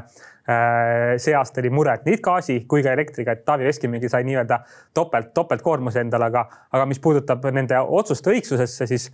äh, 0.49 1.15
see 1.17 1.35
aasta 1.35 1.61
oli 1.63 1.71
mure, 1.73 1.95
et 1.95 2.07
nii 2.07 2.19
gaasi 2.23 2.59
kui 2.69 2.83
ka 2.83 2.93
elektriga, 2.93 3.35
et 3.35 3.45
Taavi 3.45 3.67
Veskimägi 3.69 4.11
sai 4.11 4.25
nii-öelda 4.27 4.59
topelt, 4.93 5.33
topeltkoormuse 5.33 6.03
endale, 6.03 6.31
aga, 6.31 6.47
aga 6.71 6.87
mis 6.89 6.99
puudutab 7.03 7.45
nende 7.51 7.79
otsuste 7.79 8.33
õigsusesse, 8.35 8.89
siis 8.91 9.09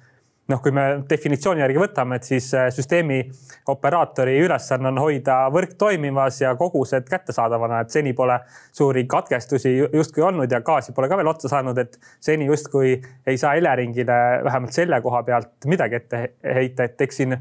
noh, 0.49 0.61
kui 0.63 0.73
me 0.75 0.85
definitsiooni 1.09 1.61
järgi 1.63 1.81
võtame, 1.81 2.17
et 2.19 2.27
siis 2.27 2.49
äh, 2.57 2.69
süsteemi 2.73 3.19
operaatori 3.69 4.35
ülesanne 4.43 4.89
on 4.91 5.01
hoida 5.01 5.41
võrk 5.53 5.75
toimimas 5.79 6.41
ja 6.41 6.55
kogused 6.59 7.07
kättesaadavana, 7.09 7.83
et 7.83 7.93
seni 7.93 8.13
pole 8.17 8.39
suuri 8.75 9.05
katkestusi 9.09 9.75
justkui 9.81 10.25
olnud 10.25 10.51
ja 10.51 10.61
gaasi 10.65 10.95
pole 10.97 11.09
ka 11.11 11.19
veel 11.19 11.31
otsa 11.31 11.51
saanud, 11.51 11.77
et 11.77 11.99
seni 12.19 12.49
justkui 12.49 12.97
ei 13.27 13.37
saa 13.37 13.55
Eleringile 13.59 14.19
vähemalt 14.45 14.75
selle 14.75 15.01
koha 15.05 15.23
pealt 15.27 15.69
midagi 15.69 15.99
ette 16.01 16.23
heita, 16.43 16.89
et 16.89 17.07
eks 17.07 17.21
siin 17.21 17.37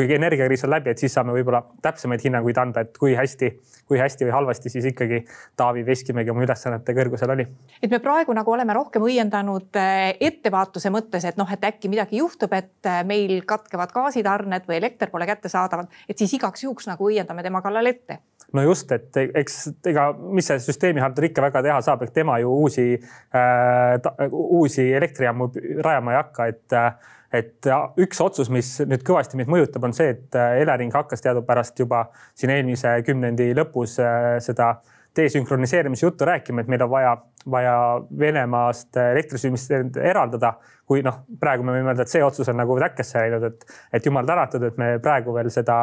kui 0.00 0.14
energiakriis 0.14 0.64
on 0.64 0.72
läbi, 0.72 0.92
et 0.92 1.00
siis 1.02 1.12
saame 1.14 1.34
võib-olla 1.34 1.60
täpsemaid 1.84 2.22
hinnanguid 2.24 2.58
anda, 2.60 2.84
et 2.84 2.96
kui 2.98 3.12
hästi, 3.16 3.50
kui 3.88 4.00
hästi 4.00 4.26
või 4.26 4.34
halvasti 4.34 4.72
siis 4.72 4.86
ikkagi 4.92 5.22
Taavi 5.60 5.84
Veskimägi 5.86 6.32
oma 6.32 6.44
ülesannete 6.46 6.94
kõrgusel 6.96 7.34
oli. 7.34 7.46
et 7.82 7.90
me 7.90 8.00
praegu 8.00 8.34
nagu 8.36 8.52
oleme 8.52 8.74
rohkem 8.76 9.04
õiendanud 9.04 9.80
eh, 9.80 10.16
ettevaatuse 10.30 10.92
mõttes, 10.94 11.26
et 11.28 11.40
noh, 11.40 11.52
et 11.52 11.68
äkki 11.68 11.92
midagi 11.92 12.20
juhtub, 12.22 12.52
et 12.56 12.88
eh, 12.88 13.02
meil 13.04 13.42
katkevad 13.46 13.92
gaasitarned 13.92 14.68
või 14.68 14.80
elekter 14.80 15.12
pole 15.12 15.28
kättesaadav, 15.28 15.86
et 16.08 16.18
siis 16.18 16.38
igaks 16.38 16.64
juhuks 16.64 16.88
nagu 16.90 17.10
õiendame 17.10 17.44
tema 17.46 17.62
kallal 17.64 17.92
ette 17.92 18.20
no 18.56 18.64
just, 18.64 18.90
et 18.92 19.16
eks 19.20 19.60
ega, 19.86 20.10
mis 20.34 20.48
see 20.50 20.58
süsteemihaldur 20.64 21.28
ikka 21.28 21.44
väga 21.44 21.62
teha 21.66 21.78
saab, 21.84 22.02
et 22.06 22.14
tema 22.14 22.38
ju 22.42 22.50
uusi 22.64 22.86
äh,, 22.96 24.30
uusi 24.30 24.90
elektrijaamu 24.96 25.50
rajama 25.84 26.14
ei 26.14 26.22
hakka, 26.22 26.46
et 26.50 26.78
äh, 26.78 27.16
et 27.32 27.68
üks 28.02 28.20
otsus, 28.22 28.50
mis 28.50 28.72
nüüd 28.86 29.04
kõvasti 29.06 29.38
meid 29.38 29.50
mõjutab, 29.50 29.84
on 29.86 29.94
see, 29.96 30.14
et 30.16 30.38
äh, 30.38 30.60
Elering 30.64 30.94
hakkas 30.94 31.22
teadupärast 31.24 31.78
juba 31.78 32.08
siin 32.34 32.52
eelmise 32.54 32.96
kümnendi 33.06 33.52
lõpus 33.56 33.98
äh, 34.02 34.38
seda 34.42 34.74
desünkroniseerimise 35.16 36.06
juttu 36.06 36.24
rääkima, 36.24 36.60
et 36.60 36.68
meil 36.70 36.82
on 36.82 36.90
vaja, 36.90 37.16
vaja 37.50 37.74
Venemaast 38.18 38.96
elektrisüsteemist 38.96 39.96
eraldada. 39.96 40.54
kui 40.90 41.04
noh, 41.06 41.20
praegu 41.38 41.62
me 41.62 41.70
võime 41.70 41.92
öelda, 41.92 42.02
et 42.02 42.10
see 42.10 42.22
otsus 42.26 42.48
on 42.50 42.56
nagu 42.58 42.74
täkkesse 42.82 43.20
läinud, 43.22 43.44
et, 43.46 43.60
et 43.94 44.06
jumal 44.06 44.26
tänatud, 44.26 44.64
et 44.66 44.78
me 44.78 44.88
praegu 44.98 45.30
veel 45.34 45.46
seda, 45.54 45.76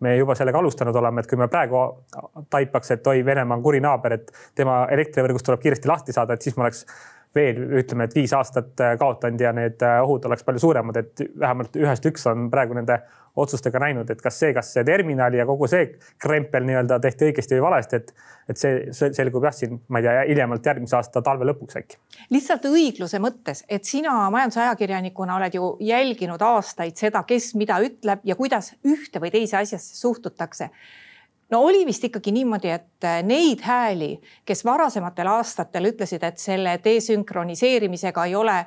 me 0.00 0.14
juba 0.16 0.32
sellega 0.38 0.56
alustanud 0.56 0.96
oleme, 0.96 1.20
et 1.20 1.28
kui 1.28 1.36
me 1.36 1.50
praegu 1.52 1.82
taipaks, 2.48 2.94
et 2.96 3.10
oi, 3.12 3.20
Venemaa 3.26 3.58
on 3.58 3.64
kuri 3.64 3.82
naaber, 3.84 4.16
et 4.16 4.32
tema 4.56 4.86
elektrivõrgust 4.96 5.44
tuleb 5.44 5.60
kiiresti 5.66 5.90
lahti 5.90 6.16
saada, 6.16 6.32
et 6.32 6.48
siis 6.48 6.56
ma 6.56 6.64
oleks 6.64 6.86
veel 7.34 7.60
ütleme, 7.80 8.06
et 8.06 8.14
viis 8.14 8.32
aastat 8.36 8.80
kaotanud 8.98 9.40
ja 9.40 9.52
need 9.56 9.82
ohud 10.02 10.24
oleks 10.28 10.46
palju 10.46 10.62
suuremad, 10.62 10.96
et 11.00 11.26
vähemalt 11.40 11.76
ühest 11.76 12.06
üks 12.10 12.26
on 12.30 12.48
praegu 12.52 12.76
nende 12.78 13.00
otsustega 13.36 13.80
näinud, 13.82 14.10
et 14.10 14.20
kas 14.22 14.36
see, 14.38 14.52
kas 14.54 14.70
see 14.76 14.84
terminali 14.86 15.40
ja 15.40 15.46
kogu 15.46 15.66
see 15.70 15.88
krempel 16.22 16.66
nii-öelda 16.68 17.00
tehti 17.02 17.28
õigesti 17.28 17.56
või 17.56 17.64
valesti, 17.66 17.98
et, 17.98 18.12
et 18.52 18.60
see 18.60 19.10
selgub 19.16 19.46
jah, 19.48 19.54
siin 19.56 19.80
ma 19.88 20.00
ei 20.00 20.06
tea, 20.06 20.26
hiljemalt 20.30 20.68
järgmise 20.70 20.98
aasta 20.98 21.22
talve 21.26 21.48
lõpuks 21.50 21.80
äkki. 21.80 21.98
lihtsalt 22.34 22.68
õigluse 22.70 23.18
mõttes, 23.22 23.64
et 23.68 23.88
sina 23.88 24.14
majandusajakirjanikuna 24.34 25.38
oled 25.40 25.58
ju 25.58 25.72
jälginud 25.82 26.42
aastaid 26.46 27.00
seda, 27.00 27.24
kes 27.26 27.54
mida 27.58 27.80
ütleb 27.82 28.22
ja 28.24 28.38
kuidas 28.38 28.74
ühte 28.86 29.22
või 29.22 29.34
teise 29.34 29.58
asjasse 29.64 29.98
suhtutakse 29.98 30.70
no 31.50 31.60
oli 31.62 31.84
vist 31.86 32.04
ikkagi 32.04 32.32
niimoodi, 32.32 32.70
et 32.70 33.08
neid 33.22 33.60
hääli, 33.62 34.14
kes 34.44 34.64
varasematel 34.64 35.28
aastatel 35.34 35.90
ütlesid, 35.92 36.24
et 36.24 36.38
selle 36.38 36.78
desünkroniseerimisega 36.84 38.24
ei 38.24 38.34
ole 38.34 38.58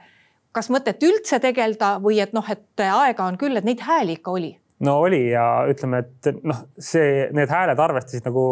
kas 0.58 0.72
mõtet 0.74 1.04
üldse 1.06 1.40
tegeleda 1.44 1.98
või 2.04 2.22
et 2.24 2.34
noh, 2.34 2.46
et 2.50 2.86
aega 2.88 3.28
on 3.28 3.38
küll, 3.38 3.58
et 3.58 3.68
neid 3.68 3.84
hääli 3.86 4.18
ikka 4.20 4.34
oli? 4.40 4.56
no 4.86 5.00
oli 5.02 5.30
ja 5.32 5.46
ütleme, 5.70 6.04
et 6.04 6.44
noh, 6.46 6.68
see, 6.78 7.28
need 7.34 7.50
hääled 7.50 7.80
arvestasid 7.82 8.28
nagu, 8.28 8.44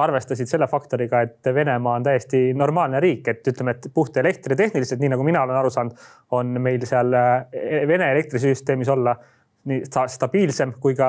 arvestasid 0.00 0.48
selle 0.48 0.68
faktoriga, 0.68 1.20
et 1.24 1.50
Venemaa 1.54 1.98
on 1.98 2.06
täiesti 2.06 2.40
normaalne 2.56 3.00
riik, 3.00 3.28
et 3.28 3.48
ütleme, 3.52 3.76
et 3.76 3.88
puht 3.94 4.16
elektritehniliselt, 4.16 5.00
nii 5.00 5.12
nagu 5.12 5.24
mina 5.24 5.44
olen 5.44 5.60
aru 5.60 5.72
saanud, 5.72 6.06
on 6.36 6.56
meil 6.64 6.84
seal 6.88 7.12
eh, 7.16 7.84
Vene 7.88 8.08
elektrisüsteemis 8.16 8.92
olla 8.92 9.16
nii 9.66 9.82
stabiilsem 9.86 10.76
kui 10.80 10.94
ka, 10.98 11.08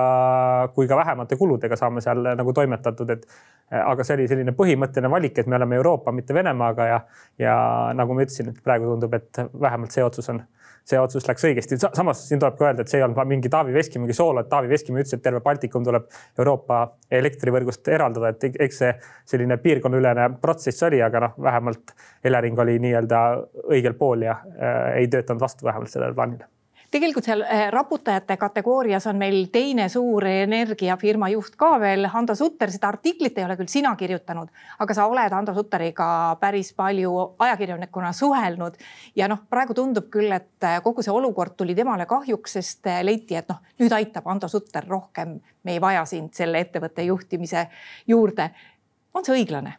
kui 0.76 0.88
ka 0.90 0.98
vähemate 0.98 1.38
kuludega 1.38 1.78
saame 1.80 2.02
seal 2.02 2.34
nagu 2.38 2.54
toimetatud, 2.54 3.10
et 3.14 3.26
aga 3.78 4.06
see 4.08 4.16
oli 4.18 4.28
selline 4.32 4.54
põhimõtteline 4.58 5.12
valik, 5.12 5.38
et 5.38 5.50
me 5.50 5.58
oleme 5.60 5.78
Euroopa, 5.78 6.14
mitte 6.16 6.36
Venemaaga 6.36 6.88
ja, 6.88 7.00
ja 7.42 7.56
nagu 7.98 8.16
ma 8.16 8.24
ütlesin, 8.26 8.54
et 8.54 8.62
praegu 8.64 8.88
tundub, 8.90 9.14
et 9.18 9.42
vähemalt 9.62 9.94
see 9.94 10.06
otsus 10.06 10.32
on, 10.34 10.42
see 10.88 11.00
otsus 11.02 11.28
läks 11.28 11.46
õigesti. 11.50 11.78
samas 11.84 12.24
siin 12.30 12.42
tuleb 12.42 12.58
ka 12.58 12.70
öelda, 12.70 12.86
et 12.86 12.94
see 12.94 13.02
ei 13.02 13.06
olnud 13.06 13.30
mingi 13.30 13.52
Taavi 13.52 13.76
Veskimägi 13.76 14.16
soolo, 14.16 14.42
et 14.42 14.50
Taavi 14.50 14.72
Veskimägi 14.72 15.06
ütles, 15.06 15.20
et 15.20 15.26
terve 15.26 15.44
Baltikum 15.46 15.86
tuleb 15.86 16.10
Euroopa 16.40 16.82
elektrivõrgust 17.12 17.88
eraldada, 17.92 18.34
et 18.34 18.62
eks 18.68 18.84
see 18.84 18.94
selline 19.36 19.60
piirkonnaülene 19.62 20.30
protsess 20.42 20.88
oli, 20.88 21.04
aga 21.04 21.28
noh, 21.28 21.40
vähemalt 21.50 21.96
Elering 22.24 22.66
oli 22.66 22.80
nii-öelda 22.88 23.24
õigel 23.68 24.00
pool 24.00 24.30
ja 24.30 24.40
äh, 24.40 25.02
ei 25.04 25.12
töötanud 25.12 25.44
vastu 25.44 25.68
vähemalt 25.68 25.92
sellele 25.92 26.16
plaanile 26.16 26.48
tegelikult 26.92 27.26
seal 27.28 27.42
äh, 27.44 27.68
raputajate 27.74 28.38
kategoorias 28.40 29.08
on 29.08 29.18
meil 29.20 29.48
teine 29.52 29.88
suur 29.92 30.26
energiafirma 30.28 31.30
juht 31.34 31.58
ka 31.60 31.74
veel, 31.82 32.08
Hando 32.12 32.36
Sutter, 32.36 32.72
seda 32.72 32.92
artiklit 32.94 33.38
ei 33.38 33.46
ole 33.46 33.58
küll 33.60 33.72
sina 33.72 33.94
kirjutanud, 34.00 34.52
aga 34.80 34.96
sa 34.96 35.08
oled 35.12 35.36
Hando 35.36 35.56
Sutteriga 35.58 36.10
päris 36.40 36.72
palju 36.78 37.14
ajakirjanikuna 37.44 38.14
suhelnud. 38.16 38.78
ja 39.16 39.28
noh, 39.28 39.44
praegu 39.50 39.76
tundub 39.78 40.10
küll, 40.14 40.32
et 40.32 40.64
äh, 40.64 40.80
kogu 40.84 41.04
see 41.04 41.14
olukord 41.14 41.58
tuli 41.58 41.76
temale 41.76 42.06
kahjuks, 42.06 42.58
sest 42.60 42.88
äh, 42.88 43.04
leiti, 43.04 43.36
et 43.36 43.50
noh, 43.52 43.60
nüüd 43.82 43.94
aitab 43.94 44.30
Hando 44.32 44.48
Sutter 44.48 44.88
rohkem, 44.88 45.40
me 45.64 45.76
ei 45.76 45.82
vaja 45.84 46.06
sind 46.06 46.34
selle 46.34 46.64
ettevõtte 46.64 47.04
juhtimise 47.04 47.68
juurde. 48.08 48.52
on 49.14 49.26
see 49.26 49.42
õiglane? 49.42 49.76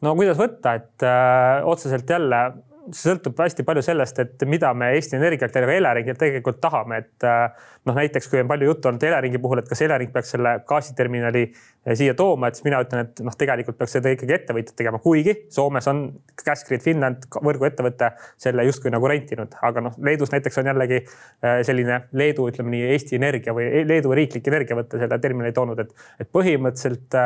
no 0.00 0.14
kuidas 0.16 0.38
võtta, 0.38 0.74
et 0.74 1.04
öö, 1.04 1.64
otseselt 1.72 2.08
jälle 2.08 2.44
see 2.88 3.10
sõltub 3.10 3.38
hästi 3.40 3.64
palju 3.66 3.82
sellest, 3.84 4.18
et 4.22 4.44
mida 4.48 4.70
me 4.76 4.90
Eesti 4.96 5.16
Energialt 5.18 5.56
ja 5.56 5.62
Eleringilt 5.74 6.18
tegelikult 6.20 6.60
tahame, 6.62 7.00
et 7.02 7.26
äh, 7.26 7.66
noh, 7.88 7.96
näiteks 7.96 8.28
kui 8.30 8.40
on 8.40 8.48
palju 8.50 8.70
juttu 8.70 8.90
olnud 8.90 9.04
Eleringi 9.04 9.40
puhul, 9.42 9.60
et 9.62 9.68
kas 9.68 9.82
Elering 9.84 10.12
peaks 10.14 10.32
selle 10.34 10.54
gaasiterminali 10.68 11.42
äh, 11.46 11.94
siia 11.98 12.14
tooma, 12.18 12.48
et 12.48 12.58
siis 12.58 12.66
mina 12.66 12.80
ütlen, 12.84 13.06
et 13.06 13.22
noh, 13.26 13.36
tegelikult 13.38 13.78
peaks 13.78 13.96
seda 13.98 14.12
ikkagi 14.14 14.36
ettevõtjad 14.38 14.76
tegema, 14.80 15.00
kuigi 15.04 15.36
Soomes 15.52 15.90
on 15.92 16.02
Gasgrid 16.40 16.84
Finland, 16.84 17.28
võrguettevõte, 17.36 18.12
selle 18.40 18.66
justkui 18.68 18.92
nagu 18.94 19.12
rentinud, 19.12 19.54
aga 19.66 19.84
noh, 19.86 19.96
Leedus 20.06 20.32
näiteks 20.34 20.60
on 20.62 20.72
jällegi 20.72 21.02
äh, 21.04 21.60
selline 21.68 22.02
Leedu, 22.16 22.48
ütleme 22.50 22.74
nii, 22.74 22.90
Eesti 22.96 23.20
Energia 23.20 23.56
või 23.56 23.84
Leedu 23.88 24.16
riiklik 24.16 24.48
energiavõte 24.50 25.00
selle 25.00 25.20
terminali 25.22 25.56
toonud, 25.56 25.84
et, 25.84 25.96
et 26.20 26.32
põhimõtteliselt 26.32 27.20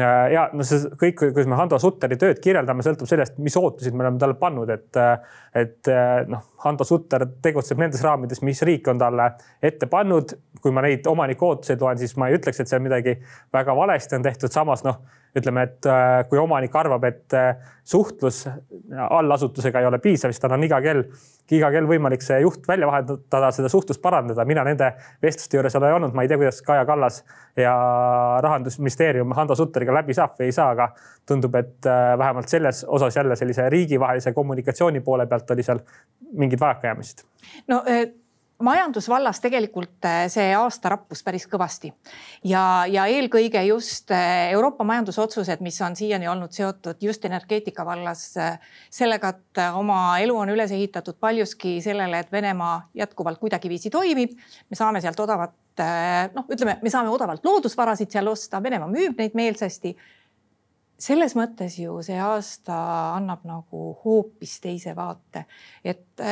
ja 0.00 0.44
no 0.56 0.64
see 0.66 0.90
kõik, 1.00 1.16
kuidas 1.20 1.48
me 1.50 1.58
Hando 1.58 1.78
Sutteri 1.82 2.16
tööd 2.20 2.40
kirjeldame, 2.42 2.84
sõltub 2.86 3.08
sellest, 3.10 3.36
mis 3.42 3.56
ootusid 3.60 3.96
me 3.96 4.06
oleme 4.06 4.20
talle 4.22 4.36
pannud, 4.40 4.70
et, 4.72 4.88
äh, 5.00 5.40
et 5.64 5.90
äh, 5.92 6.22
noh, 6.30 6.44
Hando 6.64 6.86
Sutter 6.88 7.26
tegutseb 7.44 7.80
nendes 7.82 8.02
raamides, 8.04 8.42
mis 8.46 8.62
riik 8.66 8.88
on 8.92 9.00
talle 9.02 9.30
ette 9.62 9.90
pannud. 9.90 10.36
kui 10.64 10.72
ma 10.72 10.80
neid 10.80 11.04
omaniku 11.04 11.50
ootuseid 11.50 11.82
loen, 11.82 11.98
siis 12.00 12.14
ma 12.16 12.30
ei 12.30 12.38
ütleks, 12.38 12.62
et 12.62 12.70
seal 12.70 12.80
midagi 12.80 13.18
väga 13.52 13.74
valesti 13.76 14.16
on 14.16 14.22
tehtud, 14.24 14.52
samas 14.52 14.80
noh, 14.86 15.02
ütleme, 15.34 15.64
et 15.66 15.86
kui 16.30 16.38
omanik 16.38 16.74
arvab, 16.78 17.04
et 17.08 17.34
suhtlus 17.84 18.44
allasutusega 18.94 19.80
ei 19.82 19.88
ole 19.88 19.98
piisav, 19.98 20.30
siis 20.30 20.42
tal 20.42 20.54
on 20.54 20.62
iga 20.64 20.78
kell 20.84 21.02
iga 21.52 21.68
kell 21.74 21.88
võimalik 21.88 22.22
see 22.24 22.38
juht 22.40 22.64
välja 22.68 22.86
vahetada, 22.88 23.50
seda 23.52 23.68
suhtlust 23.68 24.00
parandada. 24.02 24.44
mina 24.48 24.64
nende 24.64 24.90
vestluste 25.22 25.58
juures 25.58 25.74
ei 25.74 25.80
ole 25.80 25.92
olnud, 25.98 26.14
ma 26.16 26.24
ei 26.24 26.30
tea, 26.30 26.38
kuidas 26.40 26.62
Kaja 26.64 26.86
Kallas 26.88 27.20
ja 27.56 27.74
rahandusministeerium 28.44 29.32
Hando 29.36 29.56
Sutteriga 29.58 29.92
läbi 29.94 30.16
saab 30.16 30.38
või 30.38 30.48
ei 30.48 30.56
saa, 30.56 30.70
aga 30.72 30.88
tundub, 31.28 31.54
et 31.60 31.86
äh, 31.86 32.16
vähemalt 32.18 32.48
selles 32.48 32.84
osas 32.88 33.16
jälle 33.16 33.36
sellise 33.36 33.68
riigivahelise 33.72 34.32
kommunikatsiooni 34.32 35.04
poole 35.04 35.26
pealt 35.26 35.50
oli 35.50 35.66
seal 35.66 35.82
mingid 36.32 36.60
vajakajäämised. 36.60 37.26
no 37.68 37.82
äh, 37.88 38.06
majandusvallas 38.62 39.40
tegelikult 39.42 40.06
äh, 40.06 40.24
see 40.30 40.52
aasta 40.54 40.92
rappus 40.94 41.24
päris 41.26 41.46
kõvasti 41.50 41.90
ja, 42.46 42.84
ja 42.86 43.06
eelkõige 43.10 43.62
just 43.66 44.12
äh, 44.14 44.50
Euroopa 44.54 44.86
majandusotsused, 44.86 45.62
mis 45.64 45.80
on 45.82 45.96
siiani 45.98 46.28
olnud 46.30 46.54
seotud 46.54 47.02
just 47.02 47.24
energeetika 47.26 47.86
vallas 47.86 48.28
äh, 48.38 48.58
sellega, 48.90 49.34
et 49.34 49.62
oma 49.74 50.18
elu 50.22 50.36
on 50.38 50.54
üles 50.54 50.72
ehitatud 50.72 51.18
paljuski 51.20 51.80
sellele, 51.82 52.22
et 52.22 52.32
Venemaa 52.32 52.76
jätkuvalt 52.94 53.40
kuidagiviisi 53.42 53.90
toimib. 53.90 54.36
me 54.70 54.78
saame 54.78 55.00
sealt 55.02 55.20
odavat, 55.20 55.54
noh, 56.34 56.46
ütleme, 56.50 56.78
me 56.82 56.90
saame 56.90 57.10
odavalt 57.10 57.44
loodusvarasid 57.44 58.14
seal 58.14 58.30
osta, 58.30 58.62
Venemaa 58.62 58.90
müüb 58.90 59.18
neid 59.18 59.34
meelsasti 59.34 59.96
selles 60.98 61.34
mõttes 61.34 61.74
ju 61.80 61.98
see 62.06 62.20
aasta 62.22 62.76
annab 63.16 63.42
nagu 63.48 63.90
hoopis 64.04 64.60
teise 64.62 64.94
vaate, 64.94 65.44
et 65.82 66.22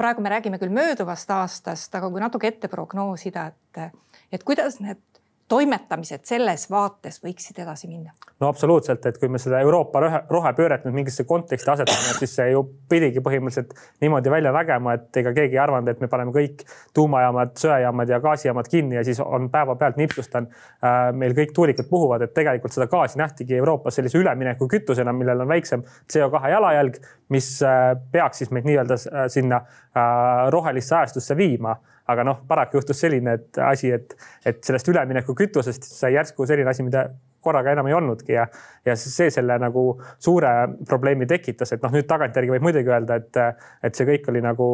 praegu 0.00 0.24
me 0.24 0.32
räägime 0.32 0.58
küll 0.60 0.72
mööduvast 0.72 1.30
aastast, 1.36 1.94
aga 1.94 2.08
kui 2.10 2.22
natuke 2.22 2.48
ette 2.48 2.70
prognoosida, 2.72 3.50
et, 3.52 4.00
et 4.32 4.44
kuidas 4.46 4.80
need 4.80 5.19
toimetamised 5.50 6.24
selles 6.28 6.66
vaates 6.70 7.20
võiksid 7.24 7.58
edasi 7.62 7.88
minna? 7.90 8.12
no 8.40 8.48
absoluutselt, 8.48 9.04
et 9.06 9.18
kui 9.20 9.28
me 9.28 9.40
seda 9.42 9.60
Euroopa 9.64 10.00
rohepööret 10.30 10.86
nüüd 10.86 10.96
mingisse 11.00 11.26
konteksti 11.28 11.72
asetame, 11.72 12.14
siis 12.18 12.34
see 12.38 12.50
ju 12.52 12.62
pidigi 12.90 13.22
põhimõtteliselt 13.24 13.74
niimoodi 14.00 14.32
välja 14.32 14.52
nägema, 14.54 14.94
et 14.96 15.20
ega 15.22 15.34
keegi 15.36 15.58
ei 15.58 15.62
arvanud, 15.62 15.90
et 15.92 16.00
me 16.00 16.08
paneme 16.12 16.32
kõik 16.34 16.64
tuumajaamad, 16.96 17.52
söejaamad 17.60 18.14
ja 18.14 18.20
gaasijaamad 18.24 18.70
kinni 18.70 18.96
ja 18.96 19.04
siis 19.06 19.20
on 19.24 19.50
päevapealt 19.52 20.00
nipsustan 20.00 20.48
äh, 20.48 21.10
meil 21.12 21.36
kõik 21.36 21.54
tuulikud 21.56 21.90
puhuvad, 21.90 22.24
et 22.24 22.34
tegelikult 22.36 22.76
seda 22.76 22.88
gaasi 22.90 23.20
nähtigi 23.20 23.58
Euroopas 23.58 23.98
sellise 23.98 24.18
üleminekukütusena, 24.22 25.12
millel 25.16 25.44
on 25.44 25.52
väiksem 25.52 25.84
CO2 26.12 26.54
jalajälg, 26.54 27.00
mis 27.34 27.52
äh, 27.66 27.92
peaks 28.12 28.42
siis 28.42 28.54
meid 28.54 28.68
nii-öelda 28.68 28.96
äh, 28.96 29.28
sinna 29.32 29.60
äh, 29.60 30.48
rohelisse 30.54 30.96
ajastusse 30.96 31.36
viima 31.36 31.76
aga 32.10 32.26
noh, 32.26 32.44
paraku 32.48 32.80
juhtus 32.80 33.00
selline 33.04 33.36
et 33.38 33.60
asi, 33.64 33.92
et, 33.94 34.14
et 34.46 34.62
sellest 34.66 34.88
üleminekukütusest 34.92 35.86
sai 35.88 36.14
järsku 36.16 36.46
selline 36.48 36.72
asi, 36.72 36.86
mida 36.86 37.08
korraga 37.40 37.72
enam 37.72 37.88
ei 37.88 37.94
olnudki 37.96 38.34
ja, 38.34 38.44
ja 38.84 38.94
see 39.00 39.30
selle 39.32 39.56
nagu 39.60 39.84
suure 40.20 40.50
probleemi 40.88 41.28
tekitas, 41.28 41.72
et 41.72 41.84
noh, 41.84 41.92
nüüd 41.94 42.08
tagantjärgi 42.08 42.52
võib 42.54 42.66
muidugi 42.68 42.92
öelda, 42.92 43.16
et, 43.20 43.38
et 43.86 43.96
see 43.96 44.08
kõik 44.08 44.28
oli 44.32 44.42
nagu, 44.44 44.66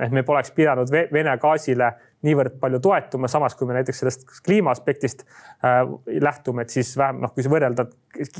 et 0.00 0.14
me 0.14 0.24
poleks 0.26 0.54
pidanud 0.56 0.88
Vene 0.88 1.34
gaasile 1.40 1.90
niivõrd 2.26 2.56
palju 2.62 2.80
toetuma, 2.82 3.28
samas 3.30 3.54
kui 3.58 3.68
me 3.68 3.76
näiteks 3.76 4.02
sellest 4.02 4.24
kliima 4.46 4.72
aspektist 4.74 5.26
äh, 5.26 5.82
lähtume, 6.24 6.64
et 6.64 6.74
siis 6.74 6.94
vähem 6.98 7.20
noh, 7.22 7.34
kui 7.34 7.44
võrrelda 7.46 7.86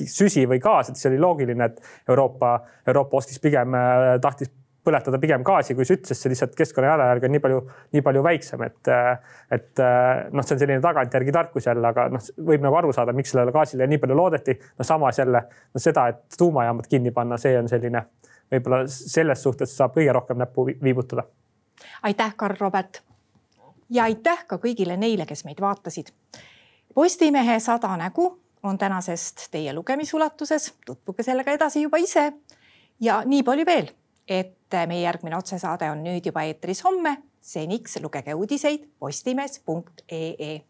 süsi 0.08 0.46
või 0.50 0.62
gaas, 0.62 0.88
et 0.88 0.98
siis 0.98 1.10
oli 1.12 1.20
loogiline, 1.22 1.68
et 1.68 2.08
Euroopa, 2.08 2.56
Euroopa 2.88 3.20
ostis 3.20 3.38
pigem 3.42 3.76
äh,, 3.76 4.16
tahtis 4.24 4.50
põletada 4.88 5.20
pigem 5.22 5.44
gaasi 5.46 5.76
kui 5.78 5.86
sütt, 5.88 6.08
sest 6.08 6.24
see 6.24 6.32
lihtsalt 6.32 6.56
keskkonna 6.58 6.94
jalajälg 6.94 7.28
on 7.28 7.34
nii 7.36 7.44
palju, 7.44 7.62
nii 7.96 8.04
palju 8.08 8.24
väiksem, 8.26 8.64
et, 8.66 8.92
et 9.54 9.84
noh, 10.32 10.44
see 10.44 10.56
on 10.56 10.62
selline 10.64 10.80
tagantjärgi 10.84 11.34
tarkus 11.36 11.68
jälle, 11.68 11.84
aga 11.92 12.08
noh, 12.14 12.30
võib 12.50 12.64
nagu 12.64 12.80
aru 12.80 12.94
saada, 12.96 13.14
miks 13.16 13.34
sellele 13.34 13.54
gaasile 13.54 13.86
nii 13.90 14.00
palju 14.02 14.16
loodeti. 14.18 14.56
no 14.78 14.86
samas 14.86 15.20
jälle 15.20 15.44
no 15.74 15.82
seda, 15.82 16.08
et 16.14 16.38
tuumajaamad 16.38 16.88
kinni 16.90 17.12
panna, 17.14 17.38
see 17.40 17.54
on 17.60 17.68
selline 17.70 18.08
võib-olla 18.52 18.84
selles 18.88 19.42
suhtes 19.42 19.76
saab 19.76 19.96
kõige 19.96 20.12
rohkem 20.12 20.38
näppu 20.40 20.66
viibutada. 20.82 21.24
aitäh, 22.02 22.34
Karl 22.36 22.56
Robert. 22.60 23.02
ja 23.90 24.04
aitäh 24.04 24.46
ka 24.46 24.56
kõigile 24.56 24.96
neile, 24.96 25.26
kes 25.26 25.44
meid 25.44 25.60
vaatasid. 25.60 26.12
Postimehe 26.94 27.60
sada 27.60 27.96
nägu 27.96 28.40
on 28.62 28.78
tänasest 28.78 29.50
teie 29.50 29.72
lugemisulatuses, 29.72 30.74
tutvuge 30.86 31.22
sellega 31.22 31.52
edasi 31.52 31.82
juba 31.82 31.96
ise. 31.96 32.32
ja 33.00 33.22
nii 33.24 33.42
palju 33.42 33.66
veel 33.66 33.88
et 34.28 34.76
meie 34.86 35.02
järgmine 35.02 35.36
otsesaade 35.36 35.90
on 35.90 36.04
nüüd 36.04 36.26
juba 36.26 36.42
eetris 36.42 36.84
homme. 36.84 37.16
seniks 37.40 37.96
lugege 38.02 38.34
uudiseid 38.34 38.88
postimees.ee 38.98 40.60